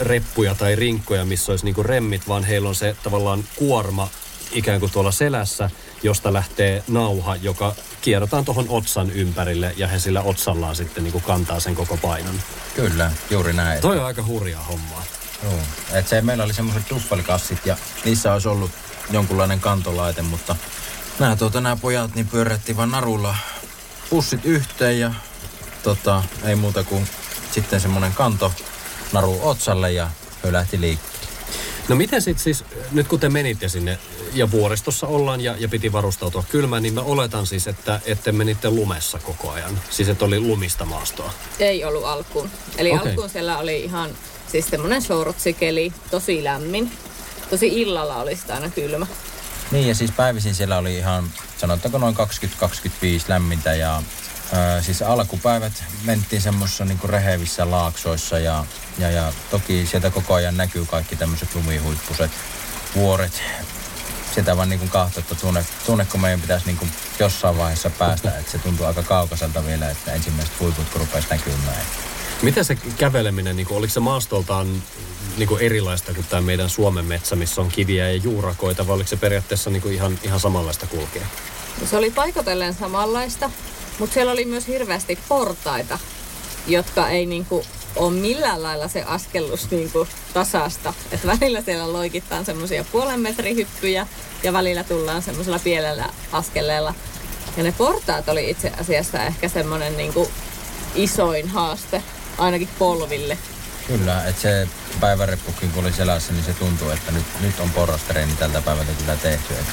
reppuja 0.00 0.54
tai 0.54 0.76
rinkkoja, 0.76 1.24
missä 1.24 1.52
olisi 1.52 1.64
niinku 1.64 1.82
remmit, 1.82 2.28
vaan 2.28 2.44
heillä 2.44 2.68
on 2.68 2.74
se 2.74 2.96
tavallaan 3.02 3.44
kuorma 3.56 4.08
ikään 4.52 4.80
kuin 4.80 4.92
tuolla 4.92 5.10
selässä, 5.10 5.70
josta 6.02 6.32
lähtee 6.32 6.82
nauha, 6.88 7.36
joka 7.36 7.74
kierrotaan 8.00 8.44
tuohon 8.44 8.66
otsan 8.68 9.10
ympärille 9.10 9.74
ja 9.76 9.88
he 9.88 9.98
sillä 9.98 10.22
otsallaan 10.22 10.76
sitten 10.76 11.04
niin 11.04 11.12
kuin 11.12 11.24
kantaa 11.24 11.60
sen 11.60 11.74
koko 11.74 11.96
painon. 11.96 12.40
Kyllä, 12.76 13.12
juuri 13.30 13.52
näin. 13.52 13.80
Toi 13.80 13.98
on 13.98 14.04
aika 14.04 14.24
hurjaa 14.24 14.62
hommaa. 14.62 15.02
Joo, 15.42 15.58
et 15.92 16.08
se, 16.08 16.20
meillä 16.20 16.44
oli 16.44 16.54
semmoiset 16.54 16.90
duffelkassit 16.90 17.66
ja 17.66 17.76
niissä 18.04 18.32
olisi 18.32 18.48
ollut 18.48 18.70
jonkunlainen 19.10 19.60
kantolaite, 19.60 20.22
mutta 20.22 20.56
nämä, 21.18 21.36
tuota, 21.36 21.60
nämä 21.60 21.76
pojat 21.76 22.14
niin 22.14 22.28
pyörättiin 22.28 22.76
vaan 22.76 22.90
narulla 22.90 23.36
pussit 24.10 24.44
yhteen 24.44 25.00
ja 25.00 25.14
tota, 25.82 26.22
ei 26.44 26.56
muuta 26.56 26.84
kuin 26.84 27.08
sitten 27.50 27.80
semmoinen 27.80 28.12
kanto 28.12 28.52
naru 29.12 29.40
otsalle 29.42 29.92
ja 29.92 30.10
he 30.44 30.52
lähti 30.52 30.80
liikkeelle. 30.80 31.17
No 31.88 31.96
miten 31.96 32.22
sitten 32.22 32.44
siis, 32.44 32.64
nyt 32.92 33.08
kun 33.08 33.20
te 33.20 33.28
menitte 33.28 33.68
sinne 33.68 33.98
ja 34.34 34.50
vuoristossa 34.50 35.06
ollaan 35.06 35.40
ja, 35.40 35.54
ja 35.58 35.68
piti 35.68 35.92
varustautua 35.92 36.44
kylmään, 36.48 36.82
niin 36.82 36.94
mä 36.94 37.00
oletan 37.00 37.46
siis, 37.46 37.66
että, 37.66 38.00
että 38.06 38.32
menitte 38.32 38.70
lumessa 38.70 39.18
koko 39.18 39.50
ajan. 39.50 39.80
Siis 39.90 40.08
että 40.08 40.24
oli 40.24 40.40
lumista 40.40 40.84
maastoa. 40.84 41.32
Ei 41.58 41.84
ollut 41.84 42.04
alkuun. 42.04 42.50
Eli 42.76 42.92
okay. 42.92 43.08
alkuun 43.08 43.30
siellä 43.30 43.58
oli 43.58 43.80
ihan 43.80 44.10
siis 44.52 44.66
semmoinen 44.66 45.02
shortsikeli, 45.02 45.92
tosi 46.10 46.44
lämmin. 46.44 46.92
Tosi 47.50 47.80
illalla 47.80 48.16
oli 48.16 48.36
sitä 48.36 48.54
aina 48.54 48.70
kylmä. 48.70 49.06
Niin 49.70 49.88
ja 49.88 49.94
siis 49.94 50.10
päivisin 50.10 50.54
siellä 50.54 50.78
oli 50.78 50.96
ihan, 50.96 51.30
sanotaanko 51.58 51.98
noin 51.98 52.16
20-25 52.16 52.20
lämmintä 53.28 53.74
ja 53.74 54.02
Öö, 54.52 54.82
siis 54.82 55.02
alkupäivät 55.02 55.84
mentiin 56.04 56.42
semmoisissa 56.42 56.84
niinku 56.84 57.06
rehevissä 57.06 57.70
laaksoissa 57.70 58.38
ja, 58.38 58.64
ja, 58.98 59.10
ja 59.10 59.32
toki 59.50 59.86
sieltä 59.86 60.10
koko 60.10 60.34
ajan 60.34 60.56
näkyy 60.56 60.86
kaikki 60.86 61.16
tämmöiset 61.16 61.54
lumihuippuset, 61.54 62.30
vuoret. 62.94 63.42
Sitä 64.34 64.56
vaan 64.56 64.68
niinku 64.68 64.86
kahto, 64.88 65.20
että 65.20 65.34
tunne, 65.34 65.66
tunne, 65.86 66.04
kun 66.04 66.20
meidän 66.20 66.40
pitäisi 66.40 66.66
niinku 66.66 66.86
jossain 67.18 67.58
vaiheessa 67.58 67.90
päästä, 67.90 68.38
että 68.38 68.52
se 68.52 68.58
tuntuu 68.58 68.86
aika 68.86 69.02
kaukaiselta 69.02 69.64
vielä, 69.66 69.90
että 69.90 70.12
ensimmäiset 70.12 70.60
huiput 70.60 70.88
kun 70.88 71.00
rupesi 71.00 71.28
näkymään. 71.30 71.82
Miten 72.42 72.64
se 72.64 72.74
käveleminen, 72.74 73.56
niin 73.56 73.66
kuin, 73.66 73.78
oliko 73.78 73.92
se 73.92 74.00
maastoltaan 74.00 74.82
niin 75.36 75.48
kuin 75.48 75.62
erilaista 75.62 76.14
kuin 76.14 76.26
tämä 76.26 76.42
meidän 76.42 76.70
Suomen 76.70 77.04
metsä, 77.04 77.36
missä 77.36 77.60
on 77.60 77.68
kiviä 77.68 78.10
ja 78.10 78.16
juurakoita, 78.16 78.86
vai 78.86 78.94
oliko 78.94 79.08
se 79.08 79.16
periaatteessa 79.16 79.70
niin 79.70 79.82
kuin 79.82 79.94
ihan, 79.94 80.18
ihan 80.22 80.40
samanlaista 80.40 80.86
kulkea? 80.86 81.26
Se 81.90 81.96
oli 81.96 82.10
paikotellen 82.10 82.74
samanlaista, 82.74 83.50
mutta 83.98 84.14
siellä 84.14 84.32
oli 84.32 84.44
myös 84.44 84.66
hirveästi 84.66 85.18
portaita, 85.28 85.98
jotka 86.66 87.08
ei 87.08 87.26
niinku 87.26 87.64
ole 87.96 88.12
millään 88.12 88.62
lailla 88.62 88.88
se 88.88 89.02
askellus 89.02 89.70
niinku 89.70 90.08
tasasta. 90.34 90.94
Et 91.12 91.26
välillä 91.26 91.62
siellä 91.62 91.92
loikittaan 91.92 92.44
semmoisia 92.44 92.84
puolen 92.84 93.20
metrin 93.20 93.56
hyppyjä 93.56 94.06
ja 94.42 94.52
välillä 94.52 94.84
tullaan 94.84 95.22
semmoisella 95.22 95.58
pienellä 95.58 96.08
askeleella. 96.32 96.94
Ja 97.56 97.62
ne 97.62 97.72
portaat 97.72 98.28
oli 98.28 98.50
itse 98.50 98.72
asiassa 98.80 99.22
ehkä 99.22 99.48
semmoinen 99.48 99.96
niinku 99.96 100.30
isoin 100.94 101.48
haaste, 101.48 102.02
ainakin 102.38 102.68
polville. 102.78 103.38
Kyllä, 103.86 104.24
että 104.24 104.42
se 104.42 104.68
päiväreppukin 105.00 105.70
kun 105.70 105.84
oli 105.84 105.92
selässä, 105.92 106.32
niin 106.32 106.44
se 106.44 106.54
tuntuu, 106.54 106.90
että 106.90 107.12
nyt, 107.12 107.24
nyt 107.40 107.60
on 107.60 107.70
porrastreeni 107.70 108.32
tältä 108.38 108.62
päivältä 108.62 108.92
kyllä 108.98 109.16
tehty. 109.16 109.54
Että 109.54 109.72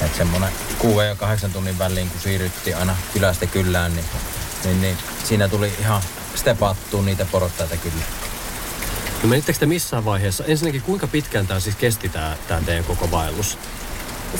että 0.00 0.16
semmoinen 0.16 0.50
6 0.78 1.06
ja 1.06 1.14
8 1.14 1.52
tunnin 1.52 1.78
väliin, 1.78 2.10
kun 2.10 2.20
siirryttiin 2.20 2.76
aina 2.76 2.96
kylästä 3.12 3.46
kyllään, 3.46 3.94
niin, 3.94 4.06
niin, 4.64 4.80
niin 4.80 4.98
siinä 5.24 5.48
tuli 5.48 5.72
ihan 5.80 6.02
stepattua 6.34 7.02
niitä 7.02 7.26
porottaita 7.32 7.76
kyllä. 7.76 8.04
No 9.22 9.28
menittekö 9.28 9.58
te 9.58 9.66
missään 9.66 10.04
vaiheessa? 10.04 10.44
Ensinnäkin 10.44 10.82
kuinka 10.82 11.06
pitkään 11.06 11.46
tämä 11.46 11.60
siis 11.60 11.76
kesti 11.76 12.08
tämä, 12.08 12.36
tämä 12.48 12.62
teidän 12.66 12.84
koko 12.84 13.10
vaellus? 13.10 13.58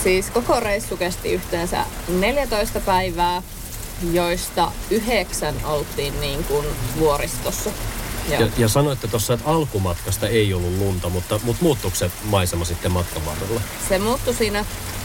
Siis 0.03 0.31
koko 0.31 0.61
reissu 0.61 0.97
kesti 0.97 1.33
yhteensä 1.33 1.85
14 2.09 2.81
päivää, 2.81 3.43
joista 4.13 4.73
yhdeksän 4.91 5.55
oltiin 5.65 6.21
niin 6.21 6.45
kuin 6.45 6.67
vuoristossa. 6.99 7.71
Ja, 8.29 8.49
ja 8.59 8.69
sanoitte 8.69 9.09
tuossa, 9.09 9.35
että 9.35 9.51
alkumatkasta 9.51 10.29
ei 10.29 10.55
ollut 10.55 10.79
lunta, 10.79 11.09
mutta, 11.09 11.41
mutta 11.45 11.63
muuttuiko 11.63 11.97
se 11.97 12.11
maisema 12.25 12.65
sitten 12.65 12.93
matkan 12.93 13.27
varrella? 13.27 13.61
Se 13.89 13.99
muuttui 13.99 14.35
siinä 14.35 14.65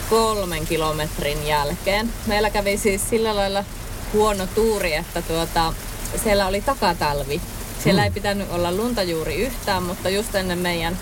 kolmen 0.09 0.67
kilometrin 0.67 1.47
jälkeen. 1.47 2.13
Meillä 2.27 2.49
kävi 2.49 2.77
siis 2.77 3.09
sillä 3.09 3.35
lailla 3.35 3.63
huono 4.13 4.47
tuuri, 4.47 4.93
että 4.93 5.21
tuota, 5.21 5.73
siellä 6.23 6.47
oli 6.47 6.61
takatalvi. 6.61 7.41
Siellä 7.83 8.01
hmm. 8.01 8.05
ei 8.05 8.11
pitänyt 8.11 8.51
olla 8.51 8.71
lunta 8.71 9.03
juuri 9.03 9.35
yhtään, 9.35 9.83
mutta 9.83 10.09
just 10.09 10.35
ennen 10.35 10.59
meidän, 10.59 10.97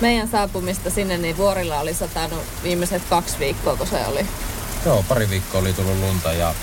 meidän 0.00 0.28
saapumista 0.28 0.90
sinne, 0.90 1.18
niin 1.18 1.36
vuorilla 1.36 1.80
oli 1.80 1.94
satanut 1.94 2.42
viimeiset 2.62 3.02
kaksi 3.10 3.38
viikkoa, 3.38 3.76
kun 3.76 3.86
se 3.86 4.06
oli. 4.06 4.26
Joo, 4.84 5.04
pari 5.08 5.30
viikkoa 5.30 5.60
oli 5.60 5.72
tullut 5.72 5.98
lunta 6.00 6.32
ja 6.32 6.54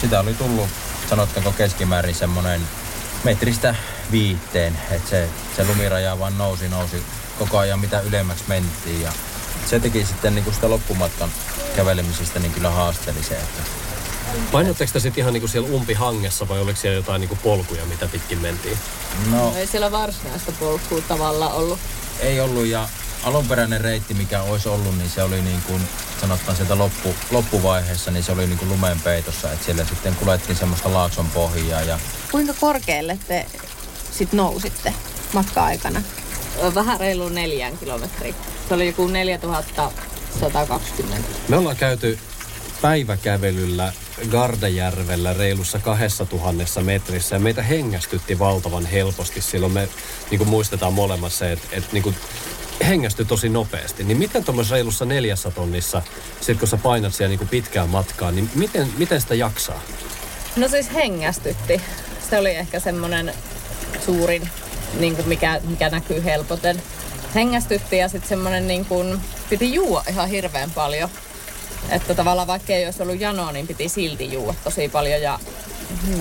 sitä 0.00 0.20
oli 0.20 0.34
tullut, 0.34 0.68
sanottaako 1.10 1.52
keskimäärin 1.52 2.14
semmoinen 2.14 2.60
metristä 3.24 3.74
viitteen. 4.10 4.78
Että 4.90 5.10
se, 5.10 5.28
se 5.56 5.64
lumiraja 5.64 6.18
vaan 6.18 6.38
nousi, 6.38 6.68
nousi 6.68 7.02
koko 7.38 7.58
ajan 7.58 7.80
mitä 7.80 8.00
ylemmäksi 8.00 8.44
mentiin. 8.48 9.02
Ja 9.02 9.12
se 9.66 9.80
teki 9.80 10.06
sitten 10.06 10.34
niin 10.34 10.44
kuin 10.44 10.54
sitä 10.54 10.70
loppumatkan 10.70 11.30
kävelemisestä 11.76 12.38
niin 12.38 12.52
kyllä 12.52 12.70
haasteellisen. 12.70 13.36
Että 13.38 13.62
Painotteko 14.52 14.92
te 14.92 15.00
sitten 15.00 15.22
ihan 15.22 15.32
niinku 15.32 15.48
siellä 15.48 15.68
umpihangessa 15.68 16.48
vai 16.48 16.58
oliko 16.60 16.80
siellä 16.80 16.96
jotain 16.96 17.20
niinku 17.20 17.38
polkuja, 17.42 17.84
mitä 17.86 18.08
pitkin 18.08 18.38
mentiin? 18.38 18.78
no, 19.30 19.36
No 19.36 19.56
ei 19.56 19.66
siellä 19.66 19.92
varsinaista 19.92 20.52
polkua 20.52 21.00
tavallaan 21.08 21.52
ollut. 21.52 21.78
ei 22.20 22.40
ollut 22.40 22.66
ja 22.66 22.88
alunperäinen 23.24 23.80
reitti, 23.80 24.14
mikä 24.14 24.42
olisi 24.42 24.68
ollut, 24.68 24.98
niin 24.98 25.10
se 25.10 25.22
oli 25.22 25.42
niin 25.42 25.62
kuin 25.62 25.82
sanotaan 26.20 26.56
sieltä 26.56 26.78
loppu, 26.78 27.14
loppuvaiheessa, 27.30 28.10
niin 28.10 28.22
se 28.24 28.32
oli 28.32 28.46
niin 28.46 28.58
kuin 28.58 28.68
lumen 28.68 29.00
peitossa. 29.00 29.52
Että 29.52 29.64
siellä 29.66 29.84
sitten 29.84 30.14
kuljettiin 30.16 30.56
semmoista 30.58 30.92
laakson 30.92 31.26
pohjaa 31.30 31.82
ja 31.82 31.98
Kuinka 32.30 32.54
korkealle 32.60 33.18
te 33.28 33.46
sit 34.10 34.32
nousitte 34.32 34.94
matka-aikana? 35.32 36.02
Vähän 36.74 37.00
reilu 37.00 37.28
neljän 37.28 37.78
kilometriä. 37.78 38.34
Se 38.68 38.74
oli 38.74 38.86
joku 38.86 39.06
4120. 39.06 41.28
Me 41.48 41.56
ollaan 41.56 41.76
käyty 41.76 42.18
päiväkävelyllä 42.82 43.92
Gardajärvellä 44.30 45.34
reilussa 45.34 45.78
kahdessa 45.78 46.26
tuhannessa 46.26 46.80
metrissä 46.80 47.36
ja 47.36 47.40
meitä 47.40 47.62
hengästytti 47.62 48.38
valtavan 48.38 48.86
helposti. 48.86 49.40
Silloin 49.40 49.72
me 49.72 49.88
niin 50.30 50.38
kuin 50.38 50.48
muistetaan 50.48 50.92
molemmat 50.92 51.32
se, 51.32 51.52
että, 51.52 51.66
että 51.72 51.88
niin 51.92 52.02
kuin 52.02 52.16
hengästyi 52.86 53.24
tosi 53.24 53.48
nopeasti. 53.48 54.04
Niin 54.04 54.18
miten 54.18 54.44
tuommoisessa 54.44 54.74
reilussa 54.74 55.04
neljässä 55.04 55.50
tonnissa, 55.50 56.02
sit 56.40 56.58
kun 56.58 56.68
sä 56.68 56.76
painat 56.76 57.14
siellä 57.14 57.28
niin 57.28 57.38
kuin 57.38 57.48
pitkään 57.48 57.88
matkaan, 57.88 58.36
niin 58.36 58.50
miten, 58.54 58.92
miten 58.98 59.20
sitä 59.20 59.34
jaksaa? 59.34 59.82
No 60.56 60.68
siis 60.68 60.94
hengästytti. 60.94 61.80
Se 62.30 62.38
oli 62.38 62.50
ehkä 62.50 62.80
semmoinen 62.80 63.34
suurin, 64.06 64.50
niin 64.98 65.16
kuin 65.16 65.28
mikä, 65.28 65.60
mikä 65.68 65.88
näkyy 65.88 66.24
helpoten. 66.24 66.82
Hengästytti 67.36 67.96
ja 67.96 68.08
sitten 68.08 68.28
semmoinen 68.28 68.68
niin 68.68 68.84
kuin, 68.84 69.20
piti 69.50 69.74
juua 69.74 70.04
ihan 70.08 70.28
hirveän 70.28 70.70
paljon. 70.70 71.10
Että 71.90 72.14
tavallaan 72.14 72.46
vaikka 72.46 72.72
ei 72.72 72.84
olisi 72.84 73.02
ollut 73.02 73.20
janoa, 73.20 73.52
niin 73.52 73.66
piti 73.66 73.88
silti 73.88 74.32
juua 74.32 74.54
tosi 74.64 74.88
paljon. 74.88 75.22
Ja 75.22 75.38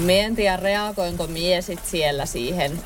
en 0.08 0.36
tiedä, 0.36 0.58
reagoinko 0.58 1.28
mie 1.28 1.62
sit 1.62 1.86
siellä 1.86 2.26
siihen 2.26 2.84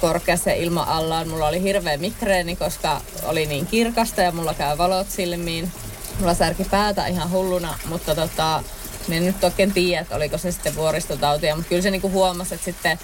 korkeassa 0.00 0.50
ilma-allaan. 0.50 1.28
Mulla 1.28 1.48
oli 1.48 1.62
hirveä 1.62 1.96
migreeni, 1.96 2.56
koska 2.56 3.00
oli 3.22 3.46
niin 3.46 3.66
kirkasta 3.66 4.22
ja 4.22 4.32
mulla 4.32 4.54
käy 4.54 4.78
valot 4.78 5.10
silmiin. 5.10 5.72
Mulla 6.20 6.34
särki 6.34 6.64
päätä 6.64 7.06
ihan 7.06 7.30
hulluna, 7.30 7.78
mutta 7.88 8.14
tota, 8.14 8.62
en 9.10 9.26
nyt 9.26 9.44
oikein 9.44 9.72
tiedä, 9.72 10.00
että 10.00 10.16
oliko 10.16 10.38
se 10.38 10.52
sitten 10.52 10.76
vuoristotautia, 10.76 11.56
mutta 11.56 11.68
kyllä 11.68 11.82
se 11.82 11.90
niinku 11.90 12.10
huomasi, 12.10 12.54
että 12.54 12.64
sitten 12.64 12.98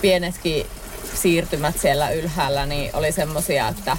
pienetkin 0.00 0.66
siirtymät 1.14 1.78
siellä 1.78 2.10
ylhäällä 2.10 2.66
niin 2.66 2.90
oli 2.96 3.12
semmosia, 3.12 3.68
että 3.68 3.96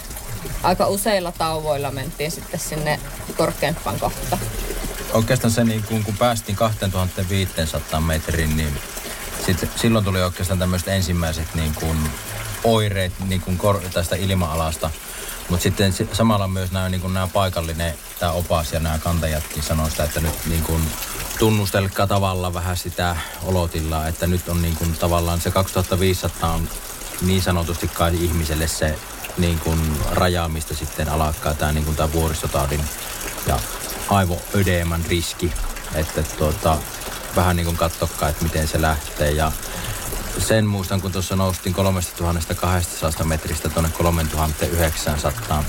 aika 0.63 0.87
useilla 0.87 1.31
tauvoilla 1.31 1.91
mentiin 1.91 2.31
sitten 2.31 2.59
sinne 2.59 2.99
korkeampaan 3.37 3.99
kohtaan. 3.99 4.41
oikeastaan 5.13 5.51
se 5.51 5.63
niin 5.63 5.83
kun, 5.83 6.03
kun 6.03 6.17
päästiin 6.17 6.55
2500 6.55 8.01
metriin, 8.01 8.57
niin 8.57 8.77
sit, 9.45 9.69
silloin 9.75 10.05
tuli 10.05 10.21
oikeastaan 10.21 10.59
tämmöiset 10.59 10.87
ensimmäiset 10.87 11.55
niin 11.55 11.75
kun, 11.75 11.97
oireet 12.63 13.13
niin 13.27 13.41
kun 13.41 13.57
kor, 13.57 13.81
tästä 13.93 14.15
ilma-alasta. 14.15 14.91
Mutta 15.49 15.63
sitten 15.63 15.93
si- 15.93 16.09
samalla 16.13 16.47
myös 16.47 16.71
nämä, 16.71 16.89
niin 16.89 17.13
nämä 17.13 17.27
paikallinen, 17.27 17.93
tämä 18.19 18.31
opas 18.31 18.73
ja 18.73 18.79
nämä 18.79 18.99
kantajatkin 18.99 19.63
sanoi 19.63 19.91
sitä, 19.91 20.03
että 20.03 20.19
nyt 20.19 20.45
niin 20.45 20.63
kun, 20.63 20.81
tunnustelkaa 21.39 22.07
tavallaan 22.07 22.53
vähän 22.53 22.77
sitä 22.77 23.15
olotilaa, 23.43 24.07
että 24.07 24.27
nyt 24.27 24.49
on 24.49 24.61
niin 24.61 24.75
kun, 24.75 24.93
tavallaan 24.99 25.41
se 25.41 25.51
2500 25.51 26.51
on 26.51 26.69
niin 27.21 27.41
sanotusti 27.41 27.87
kai 27.87 28.23
ihmiselle 28.23 28.67
se 28.67 28.99
niin 29.37 29.59
kun, 29.59 29.97
raja, 30.11 30.47
mistä 30.47 30.75
sitten 30.75 31.09
alkaa 31.09 31.53
tämä 31.53 31.71
niin 31.71 31.85
kun, 31.85 31.95
tää 31.95 32.13
vuoristotaudin 32.13 32.81
ja 33.47 33.59
aivoödeeman 34.09 35.05
riski, 35.09 35.53
että 35.95 36.23
tuota, 36.23 36.77
vähän 37.35 37.55
niin 37.55 37.65
kuin 37.65 37.77
katsokaa, 37.77 38.29
että 38.29 38.43
miten 38.43 38.67
se 38.67 38.81
lähtee. 38.81 39.31
Ja 39.31 39.51
sen 40.37 40.65
muistan, 40.65 41.01
kun 41.01 41.11
tuossa 41.11 41.35
noustiin 41.35 41.75
3200 41.75 43.25
metristä 43.25 43.69
tuonne 43.69 43.89
3900 43.89 45.63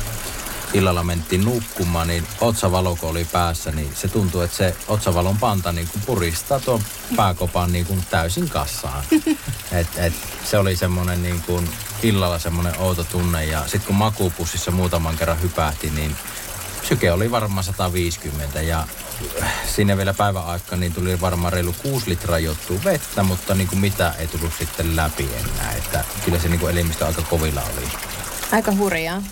illalla 0.74 1.04
mentiin 1.04 1.44
nukkumaan, 1.44 2.08
niin 2.08 2.26
otsavalo 2.40 2.96
kun 2.96 3.10
oli 3.10 3.24
päässä, 3.24 3.70
niin 3.70 3.90
se 3.94 4.08
tuntuu, 4.08 4.40
että 4.40 4.56
se 4.56 4.76
otsavalon 4.88 5.38
panta 5.38 5.72
niin 5.72 5.88
kuin 5.88 6.02
puristaa 6.06 6.60
tuon 6.60 6.82
pääkopan 7.16 7.72
niin 7.72 7.86
kuin 7.86 8.04
täysin 8.10 8.48
kassaan. 8.48 9.04
Et, 9.72 9.88
et, 9.96 10.12
se 10.44 10.58
oli 10.58 10.76
semmoinen 10.76 11.22
niin 11.22 11.42
kuin 11.46 11.68
illalla 12.02 12.38
semmoinen 12.38 12.78
outo 12.78 13.04
tunne 13.04 13.44
ja 13.44 13.62
sitten 13.62 13.86
kun 13.86 13.96
makuupussissa 13.96 14.70
muutaman 14.70 15.16
kerran 15.16 15.42
hypähti, 15.42 15.90
niin 15.90 16.16
syke 16.82 17.12
oli 17.12 17.30
varmaan 17.30 17.64
150 17.64 18.62
ja 18.62 18.86
sinne 19.66 19.96
vielä 19.96 20.14
päivän 20.14 20.46
aikaan 20.46 20.80
niin 20.80 20.92
tuli 20.92 21.20
varmaan 21.20 21.52
reilu 21.52 21.74
6 21.82 22.10
litraa 22.10 22.38
juttua 22.38 22.80
vettä, 22.84 23.22
mutta 23.22 23.54
niin 23.54 23.68
kuin 23.68 23.78
mitä 23.78 24.14
ei 24.18 24.26
tullut 24.26 24.52
sitten 24.58 24.96
läpi 24.96 25.28
enää. 25.34 25.72
Että 25.72 26.04
kyllä 26.24 26.38
se 26.38 26.48
niin 26.48 26.60
kuin 26.60 26.72
elimistö 26.72 27.06
aika 27.06 27.22
kovilla 27.22 27.62
oli. 27.62 27.88
Aika 28.52 28.72
hurjaa. 28.72 29.22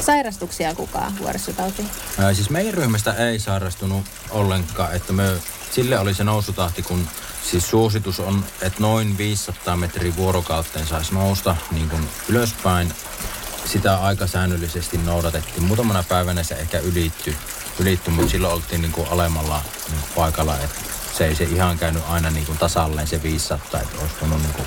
Sairastuksia 0.00 0.74
kukaan 0.74 1.18
vuoristotautiin? 1.18 1.90
Ää, 2.18 2.34
siis 2.34 2.50
meidän 2.50 2.74
ryhmästä 2.74 3.12
ei 3.12 3.38
sairastunut 3.38 4.04
ollenkaan, 4.30 4.94
että 4.94 5.12
me, 5.12 5.24
sille 5.72 5.98
oli 5.98 6.14
se 6.14 6.24
nousutahti, 6.24 6.82
kun 6.82 7.08
siis 7.50 7.70
suositus 7.70 8.20
on, 8.20 8.44
että 8.62 8.80
noin 8.80 9.18
500 9.18 9.76
metriä 9.76 10.16
vuorokauteen 10.16 10.86
saisi 10.86 11.14
nousta 11.14 11.56
niin 11.70 11.88
kuin 11.88 12.08
ylöspäin. 12.28 12.94
Sitä 13.64 13.96
aika 13.96 14.26
säännöllisesti 14.26 14.98
noudatettiin. 14.98 15.64
Muutamana 15.64 16.02
päivänä 16.02 16.42
se 16.42 16.54
ehkä 16.54 16.78
ylittyi, 16.78 17.36
ylittyi 17.78 18.12
mutta 18.12 18.30
silloin 18.30 18.54
oltiin 18.54 18.82
niin 18.82 18.92
kuin 18.92 19.08
alemmalla 19.10 19.62
niin 19.88 20.00
kuin 20.00 20.12
paikalla, 20.14 20.58
että 20.58 20.80
se 21.18 21.26
ei 21.26 21.34
se 21.34 21.44
ihan 21.44 21.78
käynyt 21.78 22.02
aina 22.08 22.30
niin 22.30 22.46
kuin 22.46 22.58
tasalleen 22.58 23.06
se 23.06 23.22
500, 23.22 23.80
että 23.80 24.00
olisi 24.00 24.14
voinut 24.20 24.42
niin 24.42 24.52
kuin 24.52 24.66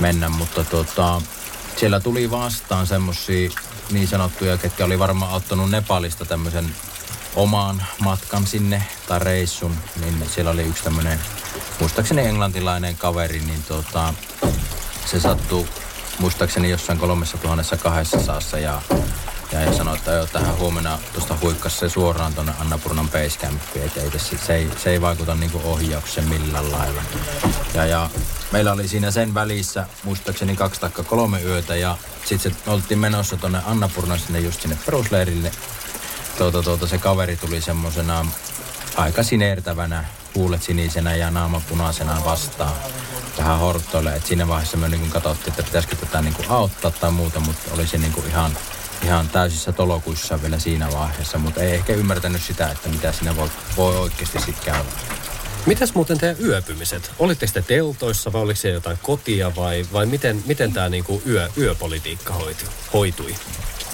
mennä, 0.00 0.28
mutta 0.28 0.64
tota, 0.64 1.22
siellä 1.76 2.00
tuli 2.00 2.30
vastaan 2.30 2.86
semmosia 2.86 3.50
niin 3.90 4.08
sanottuja, 4.08 4.58
ketkä 4.58 4.84
oli 4.84 4.98
varmaan 4.98 5.32
ottanut 5.32 5.70
Nepalista 5.70 6.24
tämmöisen 6.24 6.74
omaan 7.36 7.82
matkan 7.98 8.46
sinne 8.46 8.82
tai 9.08 9.18
reissun, 9.18 9.76
niin 10.00 10.28
siellä 10.34 10.50
oli 10.50 10.62
yksi 10.62 10.84
tämmöinen, 10.84 11.18
muistaakseni 11.80 12.26
englantilainen 12.26 12.96
kaveri, 12.96 13.38
niin 13.38 13.62
tota, 13.62 14.14
se 15.06 15.20
sattui 15.20 15.68
muistaakseni 16.18 16.70
jossain 16.70 16.98
kolmessa 16.98 17.38
tuhannessa 17.38 17.76
kahdessa 17.76 18.20
saassa 18.20 18.58
ja, 18.58 18.82
ja, 19.52 19.72
sanoi, 19.72 19.96
että 19.96 20.10
joo, 20.10 20.26
tähän 20.26 20.58
huomenna 20.58 20.98
tuosta 21.12 21.36
huikkas 21.42 21.78
se 21.78 21.88
suoraan 21.88 22.34
tuonne 22.34 22.52
Annapurnan 22.58 23.08
basecampiin, 23.08 23.84
että 23.84 24.00
ei, 24.00 24.10
tässä- 24.10 24.36
se, 24.46 24.54
ei, 24.54 24.70
se 24.82 24.90
ei 24.90 25.00
vaikuta 25.00 25.34
niinku 25.34 25.60
ohjaukseen 25.64 26.28
millään 26.28 26.72
lailla. 26.72 27.02
Ja, 27.74 27.86
ja 27.86 28.10
meillä 28.52 28.72
oli 28.72 28.88
siinä 28.88 29.10
sen 29.10 29.34
välissä 29.34 29.86
muistaakseni 30.04 30.56
kaksi 30.56 30.80
tai 30.80 30.90
kolme 30.90 31.42
yötä 31.42 31.76
ja 31.76 31.96
sitten 32.24 32.52
se 32.52 32.70
oltiin 32.70 32.98
menossa 32.98 33.36
tuonne 33.36 33.60
Annapurnan 33.66 34.18
sinne 34.18 34.40
just 34.40 34.62
sinne 34.62 34.78
perusleirille. 34.86 35.50
Tuota, 36.38 36.62
tuota, 36.62 36.86
se 36.86 36.98
kaveri 36.98 37.36
tuli 37.36 37.60
semmosena 37.60 38.26
aika 38.96 39.22
sinertävänä, 39.22 40.04
huulet 40.34 40.62
sinisenä 40.62 41.14
ja 41.14 41.30
naama 41.30 41.62
punaisena 41.68 42.24
vastaan 42.24 42.72
tähän 43.36 43.58
hortoille. 43.58 44.14
Et 44.16 44.26
siinä 44.26 44.48
vaiheessa 44.48 44.76
me 44.76 44.88
niin 44.88 45.10
katsottiin, 45.10 45.48
että 45.50 45.62
pitäisikö 45.62 45.96
tätä 45.96 46.22
niin 46.22 46.34
auttaa 46.48 46.90
tai 46.90 47.10
muuta, 47.10 47.40
mutta 47.40 47.74
oli 47.74 47.86
se 47.86 47.98
niin 47.98 48.14
ihan, 48.28 48.56
ihan 49.04 49.28
täysissä 49.28 49.72
tolokuissa 49.72 50.42
vielä 50.42 50.58
siinä 50.58 50.92
vaiheessa. 50.92 51.38
Mutta 51.38 51.62
ei 51.62 51.74
ehkä 51.74 51.92
ymmärtänyt 51.92 52.42
sitä, 52.42 52.70
että 52.70 52.88
mitä 52.88 53.12
siinä 53.12 53.36
voi, 53.36 53.48
voi 53.76 53.98
oikeasti 53.98 54.38
sitten 54.38 54.64
käydä. 54.64 54.88
Mitäs 55.66 55.94
muuten 55.94 56.18
teidän 56.18 56.44
yöpymiset? 56.44 57.10
Olitteko 57.18 57.52
te 57.52 57.62
teltoissa 57.62 58.32
vai 58.32 58.42
oliko 58.42 58.60
se 58.60 58.68
jotain 58.68 58.98
kotia 59.02 59.56
vai, 59.56 59.86
vai 59.92 60.06
miten, 60.06 60.42
miten 60.46 60.72
tämä 60.72 60.88
niinku 60.88 61.22
yö, 61.26 61.48
yöpolitiikka 61.58 62.32
hoitui, 62.34 62.68
hoitui? 62.92 63.34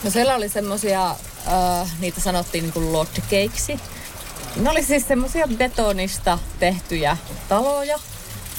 No 0.04 0.10
siellä 0.10 0.34
oli 0.34 0.48
semmosia, 0.48 1.10
äh, 1.10 1.90
niitä 2.00 2.20
sanottiin 2.20 2.64
niinku 2.64 2.92
lodgekeiksi. 2.92 3.80
Ne 4.56 4.70
oli 4.70 4.82
siis 4.82 5.08
semmosia 5.08 5.48
betonista 5.56 6.38
tehtyjä 6.58 7.16
taloja. 7.48 7.98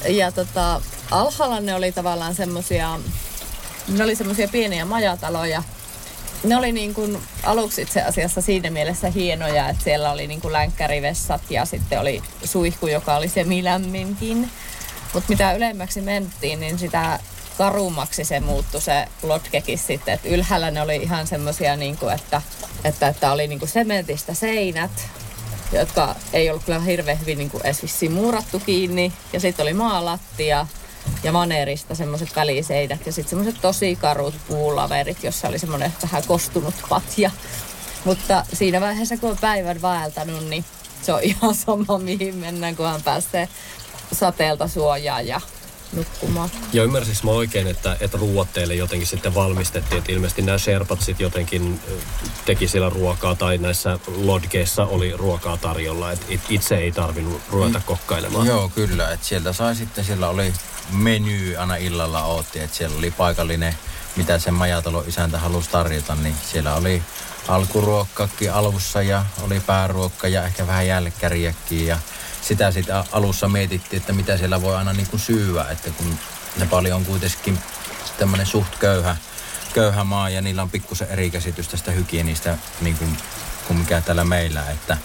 Ja 0.07 0.31
tota, 0.31 0.81
alhaalla 1.11 1.59
ne 1.59 1.75
oli 1.75 1.91
tavallaan 1.91 2.35
semmosia, 2.35 2.99
ne 3.87 4.03
oli 4.03 4.15
semmosia 4.15 4.47
pieniä 4.47 4.85
majataloja. 4.85 5.63
Ne 6.43 6.57
oli 6.57 6.71
niin 6.71 6.93
kuin 6.93 7.17
aluksi 7.43 7.81
itse 7.81 8.01
asiassa 8.01 8.41
siinä 8.41 8.69
mielessä 8.69 9.09
hienoja, 9.09 9.69
että 9.69 9.83
siellä 9.83 10.11
oli 10.11 10.27
niin 10.27 10.41
kuin 10.41 10.53
länkkärivessat 10.53 11.41
ja 11.49 11.65
sitten 11.65 11.99
oli 11.99 12.21
suihku, 12.43 12.87
joka 12.87 13.15
oli 13.15 13.29
semilämminkin. 13.29 14.51
Mutta 15.13 15.29
mitä 15.29 15.53
ylemmäksi 15.53 16.01
mentiin, 16.01 16.59
niin 16.59 16.79
sitä 16.79 17.19
karummaksi 17.57 18.23
se 18.23 18.39
muuttui 18.39 18.81
se 18.81 19.07
lodgekin 19.23 19.77
sitten. 19.77 20.13
Et 20.13 20.25
ylhäällä 20.25 20.71
ne 20.71 20.81
oli 20.81 20.95
ihan 20.95 21.27
semmoisia, 21.27 21.75
niinku, 21.75 22.07
että, 22.07 22.41
että, 22.83 23.07
että 23.07 23.31
oli 23.31 23.47
niinku 23.47 23.67
sementistä 23.67 24.33
seinät 24.33 24.91
jotka 25.71 26.15
ei 26.33 26.49
ollut 26.49 26.63
kyllä 26.63 26.79
hirveän 26.79 27.19
hyvin 27.19 27.37
niin 27.37 27.49
kuin 27.49 27.65
edes 27.65 27.83
muurattu 28.09 28.59
kiinni. 28.59 29.13
Ja 29.33 29.39
sitten 29.39 29.63
oli 29.63 29.73
maalattia 29.73 30.67
ja 31.23 31.31
maneerista 31.31 31.95
semmoiset 31.95 32.35
väliseinät 32.35 33.05
ja 33.05 33.13
sitten 33.13 33.29
semmoiset 33.29 33.61
tosi 33.61 33.95
karut 33.95 34.35
puulaverit, 34.47 35.23
jossa 35.23 35.47
oli 35.47 35.59
semmoinen 35.59 35.93
vähän 36.03 36.23
kostunut 36.27 36.75
patja. 36.89 37.31
Mutta 38.05 38.45
siinä 38.53 38.81
vaiheessa, 38.81 39.17
kun 39.17 39.29
on 39.29 39.37
päivän 39.41 39.81
vaeltanut, 39.81 40.45
niin 40.49 40.65
se 41.01 41.13
on 41.13 41.23
ihan 41.23 41.55
sama, 41.55 41.97
mihin 41.97 42.35
mennään, 42.35 42.75
kunhan 42.75 43.03
pääsee 43.03 43.49
sateelta 44.11 44.67
suojaan 44.67 45.27
ja 45.27 45.41
nukkumaan. 45.93 46.49
Ja 46.73 46.83
ymmärsinkö 46.83 47.19
mä 47.23 47.31
oikein, 47.31 47.67
että, 47.67 47.97
että 47.99 48.17
ruuat 48.17 48.53
teille 48.53 48.75
jotenkin 48.75 49.07
sitten 49.07 49.35
valmistettiin, 49.35 49.99
että 49.99 50.11
ilmeisesti 50.11 50.41
nämä 50.41 50.57
Sherpat 50.57 51.01
sitten 51.01 51.25
jotenkin 51.25 51.79
teki 52.45 52.67
siellä 52.67 52.89
ruokaa 52.89 53.35
tai 53.35 53.57
näissä 53.57 53.99
lodgeissa 54.17 54.85
oli 54.85 55.17
ruokaa 55.17 55.57
tarjolla, 55.57 56.11
että 56.11 56.25
it- 56.29 56.41
itse 56.49 56.77
ei 56.77 56.91
tarvinnut 56.91 57.41
ruveta 57.51 57.81
kokkailemaan. 57.85 58.47
Joo, 58.47 58.69
kyllä. 58.69 59.11
Että 59.11 59.25
sieltä 59.27 59.53
sai 59.53 59.75
sitten, 59.75 60.05
siellä 60.05 60.29
oli 60.29 60.53
meny 60.91 61.57
aina 61.57 61.75
illalla 61.75 62.23
ootti, 62.23 62.59
että 62.59 62.77
siellä 62.77 62.97
oli 62.97 63.11
paikallinen, 63.11 63.75
mitä 64.15 64.39
sen 64.39 64.53
majatalon 64.53 65.03
isäntä 65.07 65.39
halusi 65.39 65.69
tarjota, 65.69 66.15
niin 66.15 66.35
siellä 66.51 66.75
oli 66.75 67.03
alkuruokkakin 67.47 68.53
alussa 68.53 69.01
ja 69.01 69.25
oli 69.41 69.59
pääruokka 69.59 70.27
ja 70.27 70.43
ehkä 70.43 70.67
vähän 70.67 70.87
jälkkäriäkin 70.87 71.87
ja 71.87 71.97
sitä 72.47 72.71
sitten 72.71 72.95
a- 72.95 73.05
alussa 73.11 73.49
mietittiin, 73.49 73.99
että 73.99 74.13
mitä 74.13 74.37
siellä 74.37 74.61
voi 74.61 74.75
aina 74.75 74.93
niin 74.93 75.07
kuin 75.07 75.19
syyä, 75.19 75.65
että 75.71 75.89
kun 75.89 76.19
Nepali 76.57 76.91
on 76.91 77.05
kuitenkin 77.05 77.59
tämmöinen 78.19 78.45
suht 78.45 78.75
köyhä, 78.79 79.17
köyhä 79.73 80.03
maa 80.03 80.29
ja 80.29 80.41
niillä 80.41 80.61
on 80.61 80.69
pikkusen 80.69 81.07
eri 81.07 81.31
käsitys 81.31 81.67
tästä 81.67 81.91
hygienistä 81.91 82.57
niin 82.81 82.97
kuin, 82.97 83.17
kuin 83.67 83.79
mikä 83.79 84.01
täällä 84.01 84.23
meillä, 84.23 84.69
että 84.69 84.97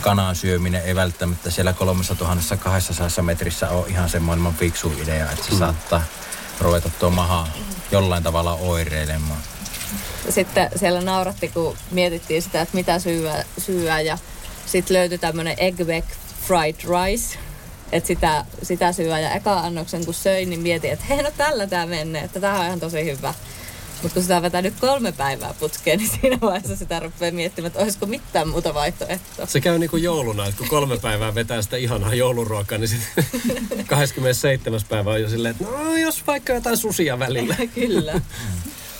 kanan 0.00 0.36
syöminen 0.36 0.82
ei 0.82 0.94
välttämättä 0.94 1.50
siellä 1.50 1.72
3200 1.72 3.22
metrissä 3.22 3.68
ole 3.68 3.88
ihan 3.88 4.08
se 4.08 4.20
maailman 4.20 4.54
fiksu 4.54 4.92
idea, 5.02 5.30
että 5.30 5.44
se 5.44 5.52
mm. 5.52 5.58
saattaa 5.58 6.02
ruveta 6.60 6.90
tuo 6.98 7.10
maha 7.10 7.48
jollain 7.90 8.22
tavalla 8.22 8.52
oireilemaan. 8.52 9.40
Sitten 10.30 10.70
siellä 10.76 11.00
nauratti, 11.00 11.48
kun 11.48 11.76
mietittiin 11.90 12.42
sitä, 12.42 12.60
että 12.60 12.76
mitä 12.76 12.98
syyä, 12.98 13.44
syyä 13.58 14.00
ja 14.00 14.18
sitten 14.66 14.96
löytyi 14.96 15.18
tämmöinen 15.18 15.54
egg 15.58 15.78
veg 15.86 16.04
fried 16.46 16.76
rice. 16.76 17.38
Että 17.92 18.06
sitä, 18.06 18.44
sitä 18.62 18.92
syöä 18.92 19.20
ja 19.20 19.34
eka 19.34 19.58
annoksen 19.58 20.04
kun 20.04 20.14
söin, 20.14 20.50
niin 20.50 20.60
mietin, 20.60 20.92
että 20.92 21.04
hei 21.04 21.22
no 21.22 21.30
tällä 21.36 21.66
tämä 21.66 21.86
menee, 21.86 22.24
että 22.24 22.40
tämä 22.40 22.60
on 22.60 22.66
ihan 22.66 22.80
tosi 22.80 23.04
hyvä. 23.04 23.34
Mutta 24.02 24.14
kun 24.14 24.22
sitä 24.22 24.36
on 24.36 24.42
vetänyt 24.42 24.74
kolme 24.80 25.12
päivää 25.12 25.54
putkeen, 25.60 25.98
niin 25.98 26.10
siinä 26.20 26.38
vaiheessa 26.40 26.76
sitä 26.76 27.00
rupeaa 27.00 27.32
miettimään, 27.32 27.66
että 27.66 27.82
olisiko 27.82 28.06
mitään 28.06 28.48
muuta 28.48 28.74
vaihtoehtoa. 28.74 29.46
Se 29.46 29.60
käy 29.60 29.78
niin 29.78 29.90
kuin 29.90 30.02
jouluna, 30.02 30.46
että 30.46 30.58
kun 30.58 30.68
kolme 30.68 30.98
päivää 30.98 31.34
vetää 31.34 31.62
sitä 31.62 31.76
ihanaa 31.76 32.14
jouluruokaa, 32.14 32.78
niin 32.78 32.88
sitten 32.88 33.24
27. 33.86 34.80
päivä 34.88 35.10
on 35.10 35.22
jo 35.22 35.28
silleen, 35.28 35.56
että 35.60 35.64
no 35.64 35.96
jos 35.96 36.26
vaikka 36.26 36.52
jotain 36.52 36.76
susia 36.76 37.18
välillä. 37.18 37.56
Kyllä. 37.74 38.20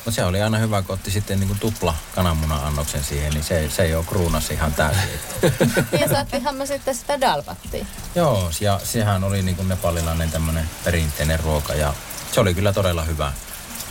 Mutta 0.05 0.17
se 0.17 0.25
oli 0.25 0.43
aina 0.43 0.59
hyvä, 0.59 0.83
kun 0.83 0.95
otti 0.95 1.11
sitten 1.11 1.40
niin 1.40 1.49
kuin 1.49 1.59
tupla 1.61 1.95
kananmuna-annoksen 2.14 3.05
siihen, 3.05 3.33
niin 3.33 3.45
se, 3.45 3.71
se 3.71 3.88
jo 3.88 4.03
kruunasi 4.03 4.55
ihan 4.55 4.73
täysin. 4.73 5.21
Ja 6.01 6.09
saattiinhan 6.09 6.55
me 6.55 6.67
sitten 6.67 6.95
sitä 6.95 7.21
dalvattia. 7.21 7.87
Joo, 8.14 8.51
ja 8.61 8.81
sehän 8.83 9.25
oli 9.25 9.43
niin 9.43 9.57
kuin 9.57 9.69
nepalilainen 9.69 10.31
tämmöinen 10.31 10.71
perinteinen 10.85 11.40
ruoka 11.40 11.75
ja 11.75 11.95
se 12.33 12.40
oli 12.40 12.55
kyllä 12.55 12.73
todella 12.73 13.05
hyvä. 13.05 13.33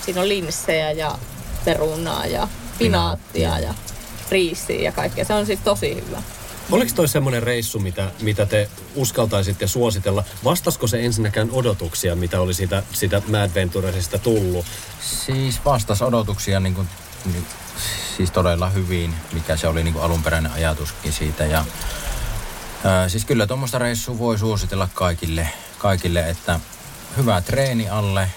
Siinä 0.06 0.22
on 0.22 0.30
linssejä 0.30 0.92
ja 0.92 1.18
perunaa 1.66 2.26
ja 2.26 2.48
pinaattia 2.80 3.60
ja 3.60 3.74
riisiä 4.30 4.82
ja 4.82 4.92
kaikkea. 4.92 5.26
Se 5.26 5.34
on 5.34 5.46
siis 5.46 5.60
tosi 5.64 6.04
hyvä. 6.08 6.22
Oliko 6.72 6.92
toi 6.96 7.08
semmoinen 7.08 7.44
reissu, 7.44 7.80
mitä, 7.80 8.12
mitä 8.22 8.46
te 8.46 8.70
uskaltaisitte 8.96 9.68
suositella? 9.68 10.24
Vastasko 10.44 10.88
se 10.88 11.06
ensinnäkään 11.06 11.52
odotuksia, 11.52 12.16
mitä 12.16 12.42
oli 12.42 12.54
siitä, 12.54 12.84
siitä 12.94 13.22
Mad 13.28 13.50
Venturesista 13.56 14.20
tullut? 14.20 14.66
Siis 15.26 15.66
vastas 15.66 16.02
odotuksia 16.02 16.60
niin 16.60 16.76
kuin, 16.76 16.90
niin, 17.26 17.46
siis 18.18 18.32
todella 18.32 18.70
hyvin, 18.70 19.14
mikä 19.34 19.58
se 19.58 19.68
oli 19.68 19.84
niin 19.84 19.94
kuin 19.94 20.06
alunperäinen 20.06 20.52
ajatuskin 20.52 21.14
siitä. 21.14 21.46
Ja, 21.46 21.66
ää, 22.84 23.10
siis 23.10 23.26
kyllä 23.26 23.48
tuommoista 23.48 23.80
reissua 23.80 24.20
voi 24.20 24.40
suositella 24.40 24.90
kaikille, 24.94 25.48
kaikille, 25.78 26.30
että 26.30 26.60
hyvä 27.18 27.42
treeni 27.42 27.90
alle, 27.90 28.30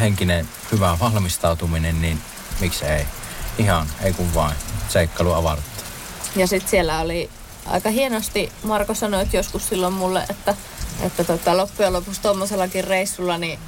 henkinen 0.00 0.48
hyvä 0.72 0.98
valmistautuminen, 1.00 2.02
niin 2.02 2.20
miksi 2.60 2.84
ei? 2.84 3.06
Ihan, 3.58 3.86
ei 4.02 4.12
kun 4.12 4.34
vain. 4.34 4.56
Seikkailu 4.88 5.32
avartta. 5.32 5.82
Ja 6.36 6.46
sitten 6.46 6.70
siellä 6.70 7.00
oli 7.00 7.30
aika 7.70 7.90
hienosti, 7.90 8.52
Marko 8.62 8.94
sanoi 8.94 9.22
että 9.22 9.36
joskus 9.36 9.68
silloin 9.68 9.92
mulle, 9.92 10.24
että, 10.30 10.54
että 11.02 11.24
tota, 11.24 11.56
loppujen 11.56 11.92
lopuksi 11.92 12.22
tuommoisellakin 12.22 12.84
reissulla 12.84 13.38
niin 13.38 13.58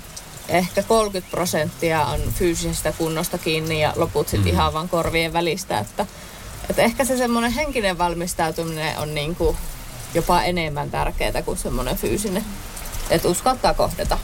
ehkä 0.48 0.82
30 0.82 1.30
prosenttia 1.30 2.04
on 2.04 2.20
fyysisestä 2.34 2.92
kunnosta 2.92 3.38
kiinni 3.38 3.82
ja 3.82 3.92
loput 3.96 4.28
sitten 4.28 4.50
mm. 4.50 4.54
ihan 4.54 4.72
vaan 4.72 4.88
korvien 4.88 5.32
välistä. 5.32 5.78
Että, 5.78 6.06
että 6.70 6.82
ehkä 6.82 7.04
se 7.04 7.16
semmoinen 7.16 7.52
henkinen 7.52 7.98
valmistautuminen 7.98 8.98
on 8.98 9.14
niin 9.14 9.36
kuin 9.36 9.56
jopa 10.14 10.42
enemmän 10.42 10.90
tärkeää 10.90 11.42
kuin 11.44 11.58
semmoinen 11.58 11.96
fyysinen. 11.96 12.44
Että 13.10 13.28
uskaltaa 13.28 13.74
kohdata. 13.74 14.18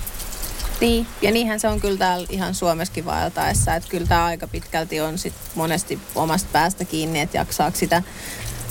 Niin, 0.81 1.07
ja 1.23 1.31
niinhän 1.31 1.61
se 1.61 1.69
on 1.69 1.81
kyllä 1.81 1.99
täällä 1.99 2.27
ihan 2.31 2.55
Suomessakin 2.55 3.05
vaeltaessa, 3.05 3.75
että 3.75 3.89
kyllä 3.89 4.07
tämä 4.07 4.25
aika 4.25 4.47
pitkälti 4.47 5.01
on 5.01 5.19
sit 5.19 5.35
monesti 5.55 5.99
omasta 6.15 6.49
päästä 6.53 6.85
kiinni, 6.85 7.21
että 7.21 7.37
jaksaako 7.37 7.77
sitä 7.77 8.03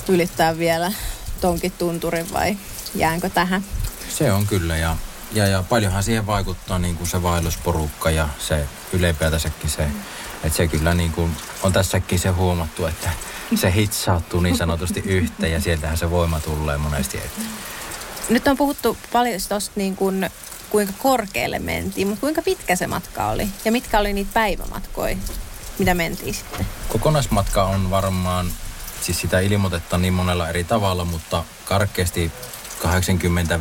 ylittää 0.07 0.57
vielä 0.57 0.91
tonkin 1.41 1.71
tunturin 1.71 2.33
vai 2.33 2.57
jäänkö 2.95 3.29
tähän. 3.29 3.63
Se 4.09 4.31
on 4.31 4.47
kyllä 4.47 4.77
ja, 4.77 4.95
ja, 5.31 5.47
ja 5.47 5.63
paljonhan 5.69 6.03
siihen 6.03 6.27
vaikuttaa 6.27 6.79
niin 6.79 6.97
kuin 6.97 7.07
se 7.07 7.23
vaellusporukka 7.23 8.09
ja 8.09 8.29
se 8.39 8.65
ylipäätänsäkin 8.93 9.69
se, 9.69 9.87
että 10.43 10.57
se 10.57 10.67
kyllä 10.67 10.93
niin 10.93 11.11
kuin 11.11 11.31
on 11.63 11.73
tässäkin 11.73 12.19
se 12.19 12.29
huomattu, 12.29 12.85
että 12.85 13.09
se 13.55 13.73
hitsauttuu 13.73 14.39
niin 14.39 14.57
sanotusti 14.57 14.99
yhteen 15.05 15.51
ja 15.51 15.61
sieltähän 15.61 15.97
se 15.97 16.11
voima 16.11 16.39
tulee 16.39 16.77
monesti. 16.77 17.17
Että. 17.17 17.41
Nyt 18.29 18.47
on 18.47 18.57
puhuttu 18.57 18.97
paljon 19.13 19.41
tuosta 19.49 19.71
niin 19.75 19.95
kuin, 19.95 20.29
kuinka 20.69 20.93
korkealle 20.97 21.59
mentiin, 21.59 22.07
mutta 22.07 22.21
kuinka 22.21 22.41
pitkä 22.41 22.75
se 22.75 22.87
matka 22.87 23.27
oli 23.27 23.47
ja 23.65 23.71
mitkä 23.71 23.99
oli 23.99 24.13
niitä 24.13 24.31
päivämatkoja, 24.33 25.17
mitä 25.79 25.93
mentiin 25.93 26.33
sitten? 26.33 26.67
Kokonaismatka 26.89 27.63
on 27.63 27.89
varmaan, 27.89 28.51
siis 29.05 29.21
sitä 29.21 29.39
ilmoitetta 29.39 29.97
niin 29.97 30.13
monella 30.13 30.49
eri 30.49 30.63
tavalla, 30.63 31.05
mutta 31.05 31.43
karkeasti 31.65 32.31
80 32.81 33.59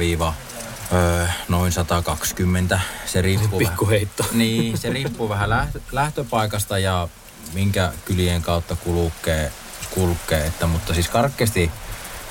Öö, 0.93 1.27
noin 1.49 1.73
120. 1.73 2.81
Se 3.07 3.23
riippuu, 3.23 3.59
Pikkuheitto. 3.59 4.27
niin, 4.33 4.79
se 4.79 4.91
riippuu 4.91 5.29
vähän 5.29 5.51
lähtö, 5.51 5.81
lähtöpaikasta 5.93 6.79
ja 6.79 7.09
minkä 7.53 7.93
kylien 8.05 8.43
kautta 8.43 8.77
kulkee, 8.77 9.53
kulkee 9.91 10.47
että, 10.47 10.67
mutta 10.67 10.95
siis 10.95 11.09
karkeasti 11.09 11.71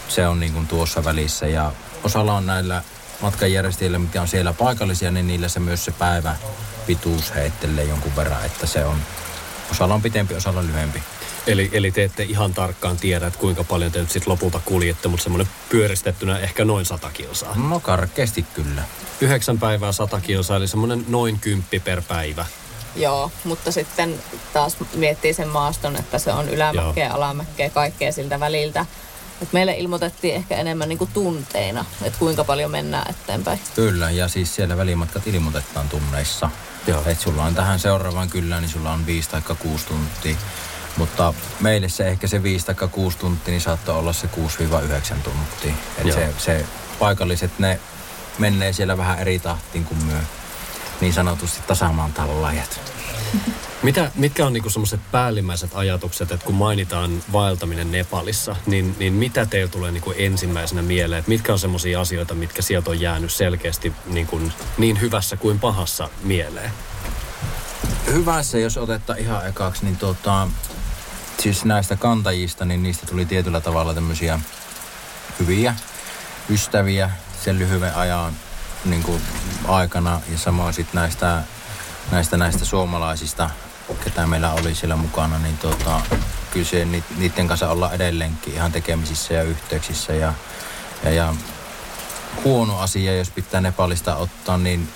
se 0.07 0.27
on 0.27 0.39
niin 0.39 0.53
kuin 0.53 0.67
tuossa 0.67 1.03
välissä 1.03 1.47
ja 1.47 1.71
osalla 2.03 2.33
on 2.33 2.45
näillä 2.45 2.83
matkanjärjestäjillä, 3.21 3.99
mitkä 3.99 4.21
on 4.21 4.27
siellä 4.27 4.53
paikallisia, 4.53 5.11
niin 5.11 5.27
niillä 5.27 5.47
se 5.47 5.59
myös 5.59 5.85
se 5.85 5.91
päivä 5.91 6.35
pituus 6.85 7.35
heittelee 7.35 7.85
jonkun 7.85 8.15
verran, 8.15 8.45
että 8.45 8.67
se 8.67 8.85
on, 8.85 8.97
osalla 9.71 9.93
on 9.93 10.01
pitempi, 10.01 10.35
osalla 10.35 10.63
lyhyempi. 10.63 11.03
Eli, 11.47 11.69
eli 11.73 11.91
te 11.91 12.03
ette 12.03 12.23
ihan 12.23 12.53
tarkkaan 12.53 12.97
tiedä, 12.97 13.27
että 13.27 13.39
kuinka 13.39 13.63
paljon 13.63 13.91
te 13.91 13.99
nyt 13.99 14.11
sitten 14.11 14.31
lopulta 14.31 14.59
kuljette, 14.65 15.07
mutta 15.07 15.23
semmoinen 15.23 15.47
pyöristettynä 15.69 16.39
ehkä 16.39 16.65
noin 16.65 16.85
100 16.85 17.09
kilsaa. 17.09 17.55
No 17.55 17.79
karkeasti 17.79 18.45
kyllä. 18.53 18.83
Yhdeksän 19.21 19.59
päivää 19.59 19.91
100 19.91 20.21
kilsaa, 20.21 20.57
eli 20.57 20.67
semmoinen 20.67 21.05
noin 21.07 21.39
kymppi 21.39 21.79
per 21.79 22.01
päivä. 22.07 22.45
Joo, 22.95 23.31
mutta 23.43 23.71
sitten 23.71 24.19
taas 24.53 24.77
miettii 24.95 25.33
sen 25.33 25.47
maaston, 25.47 25.95
että 25.95 26.19
se 26.19 26.31
on 26.33 26.49
ylämäkeä, 26.49 27.13
alamäkeä, 27.13 27.69
kaikkea 27.69 28.11
siltä 28.11 28.39
väliltä. 28.39 28.85
Et 29.41 29.53
meille 29.53 29.73
ilmoitettiin 29.73 30.35
ehkä 30.35 30.55
enemmän 30.55 30.89
niinku 30.89 31.09
tunteina, 31.13 31.85
että 32.01 32.19
kuinka 32.19 32.43
paljon 32.43 32.71
mennään 32.71 33.09
eteenpäin. 33.09 33.59
Kyllä, 33.75 34.11
ja 34.11 34.27
siis 34.27 34.55
siellä 34.55 34.77
välimatkat 34.77 35.27
ilmoitetaan 35.27 35.89
tunneissa. 35.89 36.49
Joo. 36.87 37.03
Et 37.05 37.19
sulla 37.19 37.43
on 37.43 37.55
tähän 37.55 37.79
seuraavaan 37.79 38.29
kyllä, 38.29 38.61
niin 38.61 38.69
sulla 38.69 38.91
on 38.91 39.05
5 39.05 39.29
tai 39.29 39.41
6 39.59 39.85
tuntia. 39.85 40.35
Mutta 40.97 41.33
meille 41.59 41.89
se 41.89 42.07
ehkä 42.07 42.27
se 42.27 42.43
5 42.43 42.65
tai 42.65 42.75
6 42.91 43.17
tuntia, 43.17 43.51
niin 43.51 43.61
saattaa 43.61 43.97
olla 43.97 44.13
se 44.13 44.27
6-9 44.27 44.29
tuntia. 45.23 45.73
Et 45.97 46.05
Joo. 46.05 46.17
se, 46.17 46.33
se 46.37 46.65
paikalliset, 46.99 47.59
ne 47.59 47.79
menee 48.39 48.73
siellä 48.73 48.97
vähän 48.97 49.19
eri 49.19 49.39
tahtiin 49.39 49.85
kuin 49.85 50.05
myö 50.05 50.19
niin 51.01 51.13
sanotusti 51.13 51.61
tasamaan 51.67 52.13
tallajat. 52.13 52.79
Mitä, 53.83 54.11
mitkä 54.15 54.45
on 54.45 54.53
niinku 54.53 54.69
semmoiset 54.69 54.99
päällimmäiset 55.11 55.71
ajatukset, 55.73 56.31
että 56.31 56.45
kun 56.45 56.55
mainitaan 56.55 57.23
vaeltaminen 57.31 57.91
Nepalissa, 57.91 58.55
niin, 58.65 58.95
niin 58.99 59.13
mitä 59.13 59.45
teillä 59.45 59.71
tulee 59.71 59.91
niinku 59.91 60.13
ensimmäisenä 60.17 60.81
mieleen? 60.81 61.19
Että 61.19 61.29
mitkä 61.29 61.53
on 61.53 61.59
semmoisia 61.59 62.01
asioita, 62.01 62.35
mitkä 62.35 62.61
sieltä 62.61 62.89
on 62.89 62.99
jäänyt 62.99 63.31
selkeästi 63.31 63.93
niin, 64.05 64.27
kuin, 64.27 64.53
niin 64.77 65.01
hyvässä 65.01 65.37
kuin 65.37 65.59
pahassa 65.59 66.09
mieleen? 66.23 66.71
Hyvässä, 68.11 68.57
jos 68.57 68.77
otetta 68.77 69.15
ihan 69.15 69.47
ekaksi, 69.47 69.85
niin 69.85 69.97
tota, 69.97 70.47
siis 71.39 71.65
näistä 71.65 71.95
kantajista, 71.95 72.65
niin 72.65 72.83
niistä 72.83 73.05
tuli 73.05 73.25
tietyllä 73.25 73.61
tavalla 73.61 73.93
tämmöisiä 73.93 74.39
hyviä 75.39 75.75
ystäviä 76.49 77.09
sen 77.43 77.59
lyhyen 77.59 77.95
ajan 77.95 78.33
niin 78.85 79.03
kuin 79.03 79.21
aikana 79.67 80.21
ja 80.31 80.37
samoin 80.37 80.73
sitten 80.73 81.01
näistä, 81.01 81.43
näistä, 82.11 82.37
näistä 82.37 82.65
suomalaisista, 82.65 83.49
ketä 84.03 84.27
meillä 84.27 84.51
oli 84.51 84.75
siellä 84.75 84.95
mukana, 84.95 85.39
niin 85.39 85.57
tota, 85.57 86.01
kyllä 86.51 86.65
se, 86.65 86.87
niiden 87.17 87.47
kanssa 87.47 87.69
olla 87.69 87.91
edelleenkin 87.91 88.53
ihan 88.53 88.71
tekemisissä 88.71 89.33
ja 89.33 89.43
yhteyksissä 89.43 90.13
ja, 90.13 90.33
ja, 91.03 91.11
ja 91.11 91.35
huono 92.43 92.79
asia, 92.79 93.17
jos 93.17 93.29
pitää 93.29 93.61
Nepalista 93.61 94.15
ottaa, 94.15 94.57
niin 94.57 94.89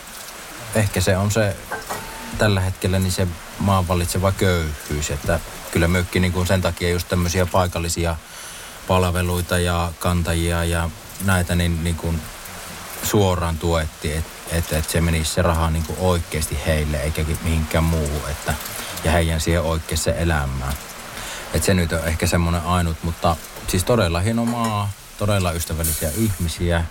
ehkä 0.75 1.01
se 1.01 1.17
on 1.17 1.31
se 1.31 1.55
tällä 2.37 2.61
hetkellä 2.61 2.99
niin 2.99 3.11
se 3.11 3.27
maan 3.59 3.87
valitseva 3.87 4.31
köyhyys, 4.31 5.11
että 5.11 5.39
kyllä 5.77 5.87
mökki 5.87 6.19
niin 6.19 6.33
kuin 6.33 6.47
sen 6.47 6.61
takia 6.61 6.89
just 6.89 7.07
tämmöisiä 7.07 7.45
paikallisia 7.45 8.15
palveluita 8.87 9.57
ja 9.57 9.91
kantajia 9.99 10.63
ja 10.63 10.89
näitä 11.25 11.55
niin, 11.55 11.83
niin 11.83 11.95
kuin 11.95 12.21
suoraan 13.03 13.57
tuetti, 13.57 14.13
että 14.13 14.31
et, 14.51 14.73
et 14.73 14.89
se 14.89 15.01
menisi 15.01 15.33
se 15.33 15.41
raha 15.41 15.69
niin 15.69 15.83
kuin 15.83 15.99
oikeasti 15.99 16.59
heille 16.65 16.97
eikä 16.97 17.25
mihinkään 17.43 17.83
muuhun, 17.83 18.29
että, 18.29 18.53
ja 19.03 19.11
heidän 19.11 19.41
siihen 19.41 19.61
oikeaan 19.61 20.17
elämään. 20.17 20.73
Et 21.53 21.63
se 21.63 21.73
nyt 21.73 21.91
on 21.91 22.07
ehkä 22.07 22.27
semmoinen 22.27 22.61
ainut, 22.61 22.97
mutta 23.03 23.35
siis 23.67 23.83
todella 23.83 24.19
hieno 24.19 24.45
maa, 24.45 24.91
todella 25.17 25.51
ystävällisiä 25.51 26.09
ihmisiä, 26.17 26.83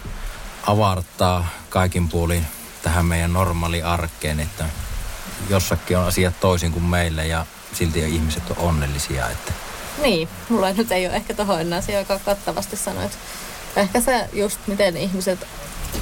avartaa 0.67 1.49
kaikin 1.71 2.09
puolin 2.09 2.47
tähän 2.83 3.07
meidän 3.07 3.33
normaali 3.33 3.83
arkeen, 3.83 4.41
että 4.41 4.65
jossakin 5.49 5.99
on 5.99 6.07
asiat 6.07 6.41
toisin 6.41 6.73
kuin 6.73 6.85
meillä 6.85 7.25
ja 7.25 7.47
silti 7.73 8.01
ihmiset 8.01 8.43
on 8.51 8.59
onnellisia. 8.59 9.31
Että. 9.31 9.53
Niin, 10.03 10.29
mulla 10.49 10.73
nyt 10.73 10.93
ei 10.93 11.07
ole 11.07 11.17
ehkä 11.17 11.35
tuohon 11.35 11.61
enää 11.61 11.83
aika 11.99 12.19
kattavasti 12.19 12.77
sanoit. 12.77 13.19
Ehkä 13.77 14.01
se 14.01 14.29
just, 14.33 14.61
miten 14.67 14.97
ihmiset, 14.97 15.47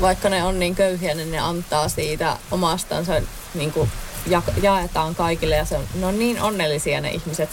vaikka 0.00 0.28
ne 0.28 0.44
on 0.44 0.58
niin 0.58 0.74
köyhiä, 0.74 1.14
niin 1.14 1.32
ne 1.32 1.38
antaa 1.38 1.88
siitä 1.88 2.36
omastansa, 2.50 3.12
niin 3.54 3.72
kuin 3.72 3.90
ja, 4.26 4.42
jaetaan 4.62 5.14
kaikille 5.14 5.56
ja 5.56 5.64
se 5.64 5.76
on, 5.76 5.84
ne 5.94 6.06
on 6.06 6.18
niin 6.18 6.42
onnellisia 6.42 7.00
ne 7.00 7.10
ihmiset 7.10 7.50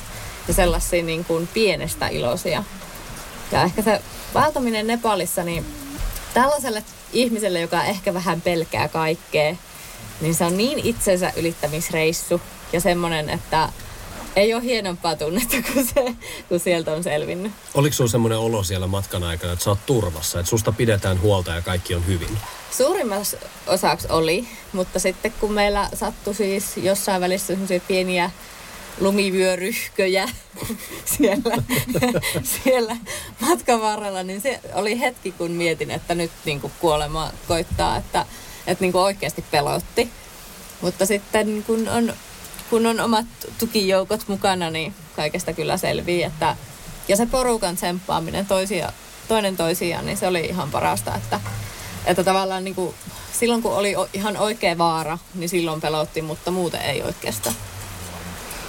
ja 0.48 0.54
sellaisia 0.54 1.04
niin 1.04 1.26
kuin 1.26 1.48
pienestä 1.48 2.08
iloisia. 2.08 2.64
Ja 3.52 3.64
ehkä 3.64 3.82
se 3.82 4.02
vaeltaminen 4.34 4.88
Nepalissa, 4.88 5.44
niin 5.44 5.66
tällaiselle 6.34 6.84
ihmiselle, 7.14 7.60
joka 7.60 7.84
ehkä 7.84 8.14
vähän 8.14 8.42
pelkää 8.42 8.88
kaikkea, 8.88 9.56
niin 10.22 10.36
se 10.36 10.46
on 10.46 10.58
niin 10.58 10.80
itsensä 10.80 11.34
ylittämisreissu 11.36 12.42
ja 12.74 12.82
semmoinen, 12.82 13.30
että 13.30 13.70
ei 14.36 14.54
ole 14.54 14.64
hienompaa 14.64 15.16
tunnetta 15.16 15.58
kuin 15.74 15.88
se, 15.88 16.16
kun 16.50 16.60
sieltä 16.60 16.92
on 16.92 17.04
selvinnyt. 17.04 17.52
Oliko 17.74 17.94
sinulla 17.94 18.12
semmoinen 18.12 18.38
olo 18.38 18.64
siellä 18.64 18.88
matkan 18.88 19.24
aikana, 19.24 19.54
että 19.54 19.64
sä 19.64 19.70
oot 19.70 19.86
turvassa, 19.86 20.40
että 20.40 20.50
susta 20.50 20.72
pidetään 20.72 21.22
huolta 21.22 21.52
ja 21.52 21.62
kaikki 21.62 21.96
on 21.96 22.08
hyvin? 22.08 22.38
Suurimmassa 22.72 23.38
osaksi 23.68 24.08
oli, 24.10 24.48
mutta 24.74 25.00
sitten 25.00 25.34
kun 25.40 25.54
meillä 25.54 25.90
sattui 25.94 26.36
siis 26.36 26.78
jossain 26.78 27.22
välissä 27.22 27.48
semmoisia 27.48 27.80
pieniä 27.80 28.32
lumivyöryhköjä 29.00 30.30
siellä, 31.18 31.56
siellä 32.64 32.98
matkan 33.40 33.82
varrella, 33.82 34.24
niin 34.24 34.42
se 34.42 34.60
oli 34.74 35.00
hetki, 35.00 35.32
kun 35.32 35.52
mietin, 35.52 35.92
että 35.92 36.16
nyt 36.16 36.32
niin 36.46 36.62
kuin 36.62 36.74
kuolema 36.80 37.32
koittaa, 37.48 37.98
että, 37.98 38.26
että 38.68 38.82
niin 38.84 38.92
kuin 38.92 39.02
oikeasti 39.02 39.46
pelotti. 39.52 40.10
Mutta 40.82 41.06
sitten 41.06 41.64
kun 41.68 41.90
on, 41.90 42.14
kun 42.72 42.86
on 42.86 43.00
omat 43.00 43.26
tukijoukot 43.60 44.28
mukana, 44.28 44.70
niin 44.70 44.94
kaikesta 45.16 45.54
kyllä 45.54 45.78
selvii. 45.78 46.24
Että, 46.24 46.56
ja 47.08 47.18
se 47.18 47.26
porukan 47.26 47.76
tsemppaaminen 47.76 48.46
toisia, 48.46 48.92
toinen 49.28 49.58
toisiaan, 49.58 50.06
niin 50.06 50.18
se 50.18 50.28
oli 50.28 50.40
ihan 50.42 50.72
parasta, 50.72 51.16
että, 51.16 51.40
että 52.06 52.24
tavallaan 52.24 52.64
niin 52.64 52.76
kuin, 52.76 52.96
silloin 53.40 53.62
kun 53.62 53.76
oli 53.76 53.96
ihan 54.14 54.38
oikea 54.38 54.78
vaara, 54.78 55.18
niin 55.36 55.50
silloin 55.50 55.82
pelotti, 55.82 56.22
mutta 56.22 56.52
muuten 56.52 56.82
ei 56.82 57.04
oikeastaan. 57.04 57.56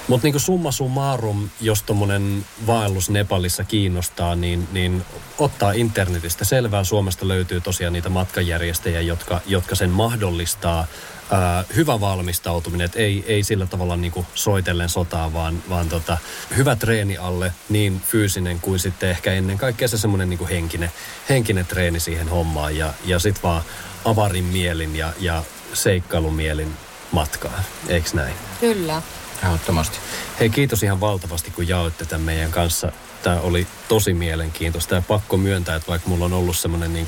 Mutta 0.08 0.26
niin 0.26 0.40
summa 0.40 0.72
summarum, 0.72 1.48
jos 1.60 1.82
tuommoinen 1.82 2.46
vaellus 2.66 3.10
Nepalissa 3.10 3.64
kiinnostaa, 3.64 4.34
niin, 4.34 4.68
niin 4.72 5.04
ottaa 5.38 5.72
internetistä 5.72 6.44
selvää. 6.44 6.84
Suomesta 6.84 7.28
löytyy 7.28 7.60
tosiaan 7.60 7.92
niitä 7.92 8.08
matkanjärjestäjiä, 8.08 9.00
jotka, 9.00 9.40
jotka 9.46 9.74
sen 9.74 9.90
mahdollistaa. 9.90 10.86
Ää, 11.32 11.64
hyvä 11.76 12.00
valmistautuminen, 12.00 12.84
että 12.84 12.98
ei, 12.98 13.24
ei 13.26 13.42
sillä 13.42 13.66
tavalla 13.66 13.96
niin 13.96 14.12
kuin 14.12 14.26
soitellen 14.34 14.88
sotaa, 14.88 15.32
vaan, 15.32 15.62
vaan 15.68 15.88
tota, 15.88 16.18
hyvä 16.56 16.76
treeni 16.76 17.16
alle, 17.16 17.52
niin 17.68 18.00
fyysinen 18.00 18.60
kuin 18.60 18.78
sitten 18.78 19.10
ehkä 19.10 19.32
ennen 19.32 19.58
kaikkea 19.58 19.88
se 19.88 19.98
semmoinen 19.98 20.30
niin 20.30 20.48
henkinen, 20.48 20.92
henkinen 21.28 21.66
treeni 21.66 22.00
siihen 22.00 22.28
hommaan. 22.28 22.76
Ja, 22.76 22.94
ja 23.04 23.18
sitten 23.18 23.42
vaan 23.42 23.62
avarin 24.04 24.44
mielin 24.44 24.96
ja, 24.96 25.12
ja 25.20 25.42
seikkailumielin 25.72 26.72
matkaan, 27.12 27.64
eikö 27.88 28.08
näin? 28.14 28.34
Kyllä. 28.60 29.02
Ehdottomasti. 29.44 29.98
Hei, 30.40 30.50
kiitos 30.50 30.82
ihan 30.82 31.00
valtavasti, 31.00 31.50
kun 31.50 31.68
jaoitte 31.68 32.04
tämän 32.04 32.24
meidän 32.24 32.50
kanssa. 32.50 32.92
Tämä 33.22 33.40
oli 33.40 33.66
tosi 33.88 34.14
mielenkiintoista 34.14 34.94
ja 34.94 35.02
pakko 35.02 35.36
myöntää, 35.36 35.76
että 35.76 35.88
vaikka 35.88 36.08
mulla 36.08 36.24
on 36.24 36.32
ollut 36.32 36.56
semmoinen 36.56 36.92
niin 36.92 37.06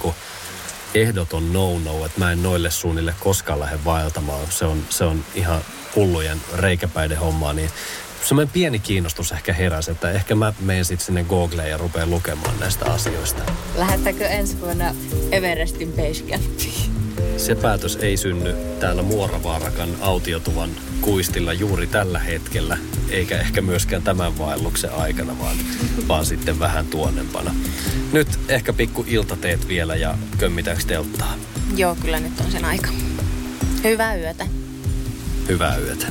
ehdoton 0.94 1.52
no-no, 1.52 2.06
että 2.06 2.18
mä 2.20 2.32
en 2.32 2.42
noille 2.42 2.70
suunnille 2.70 3.14
koskaan 3.20 3.60
lähde 3.60 3.78
vaeltamaan. 3.84 4.46
Se 4.50 4.64
on, 4.64 4.84
se 4.90 5.04
on 5.04 5.24
ihan 5.34 5.60
hullujen 5.96 6.40
reikäpäiden 6.54 7.18
hommaa, 7.18 7.52
niin 7.52 7.70
semmoinen 8.24 8.52
pieni 8.52 8.78
kiinnostus 8.78 9.32
ehkä 9.32 9.52
heräsi, 9.52 9.90
että 9.90 10.10
ehkä 10.10 10.34
mä 10.34 10.52
menen 10.60 10.84
sitten 10.84 11.06
sinne 11.06 11.24
Googleen 11.24 11.70
ja 11.70 11.78
rupean 11.78 12.10
lukemaan 12.10 12.60
näistä 12.60 12.92
asioista. 12.92 13.42
Lähettäkö 13.76 14.26
ensi 14.26 14.60
vuonna 14.60 14.94
Everestin 15.32 15.92
basecampiin? 15.92 17.03
Se 17.44 17.54
päätös 17.54 17.96
ei 17.96 18.16
synny 18.16 18.54
täällä 18.80 19.02
Muoravaarakan 19.02 19.88
autiotuvan 20.00 20.70
kuistilla 21.00 21.52
juuri 21.52 21.86
tällä 21.86 22.18
hetkellä, 22.18 22.78
eikä 23.10 23.38
ehkä 23.40 23.62
myöskään 23.62 24.02
tämän 24.02 24.38
vaelluksen 24.38 24.92
aikana, 24.92 25.38
vaan, 25.38 25.56
vaan 26.08 26.26
sitten 26.26 26.58
vähän 26.58 26.86
tuonnempana. 26.86 27.54
Nyt 28.12 28.28
ehkä 28.48 28.72
pikku 28.72 29.04
iltateet 29.08 29.68
vielä 29.68 29.96
ja 29.96 30.18
kömmitäänkö 30.38 30.82
telttaa? 30.86 31.34
Joo, 31.76 31.96
kyllä 32.02 32.20
nyt 32.20 32.40
on 32.40 32.50
sen 32.50 32.64
aika. 32.64 32.88
Hyvää 33.84 34.16
yötä. 34.16 34.46
Hyvää 35.48 35.76
yötä. 35.78 36.06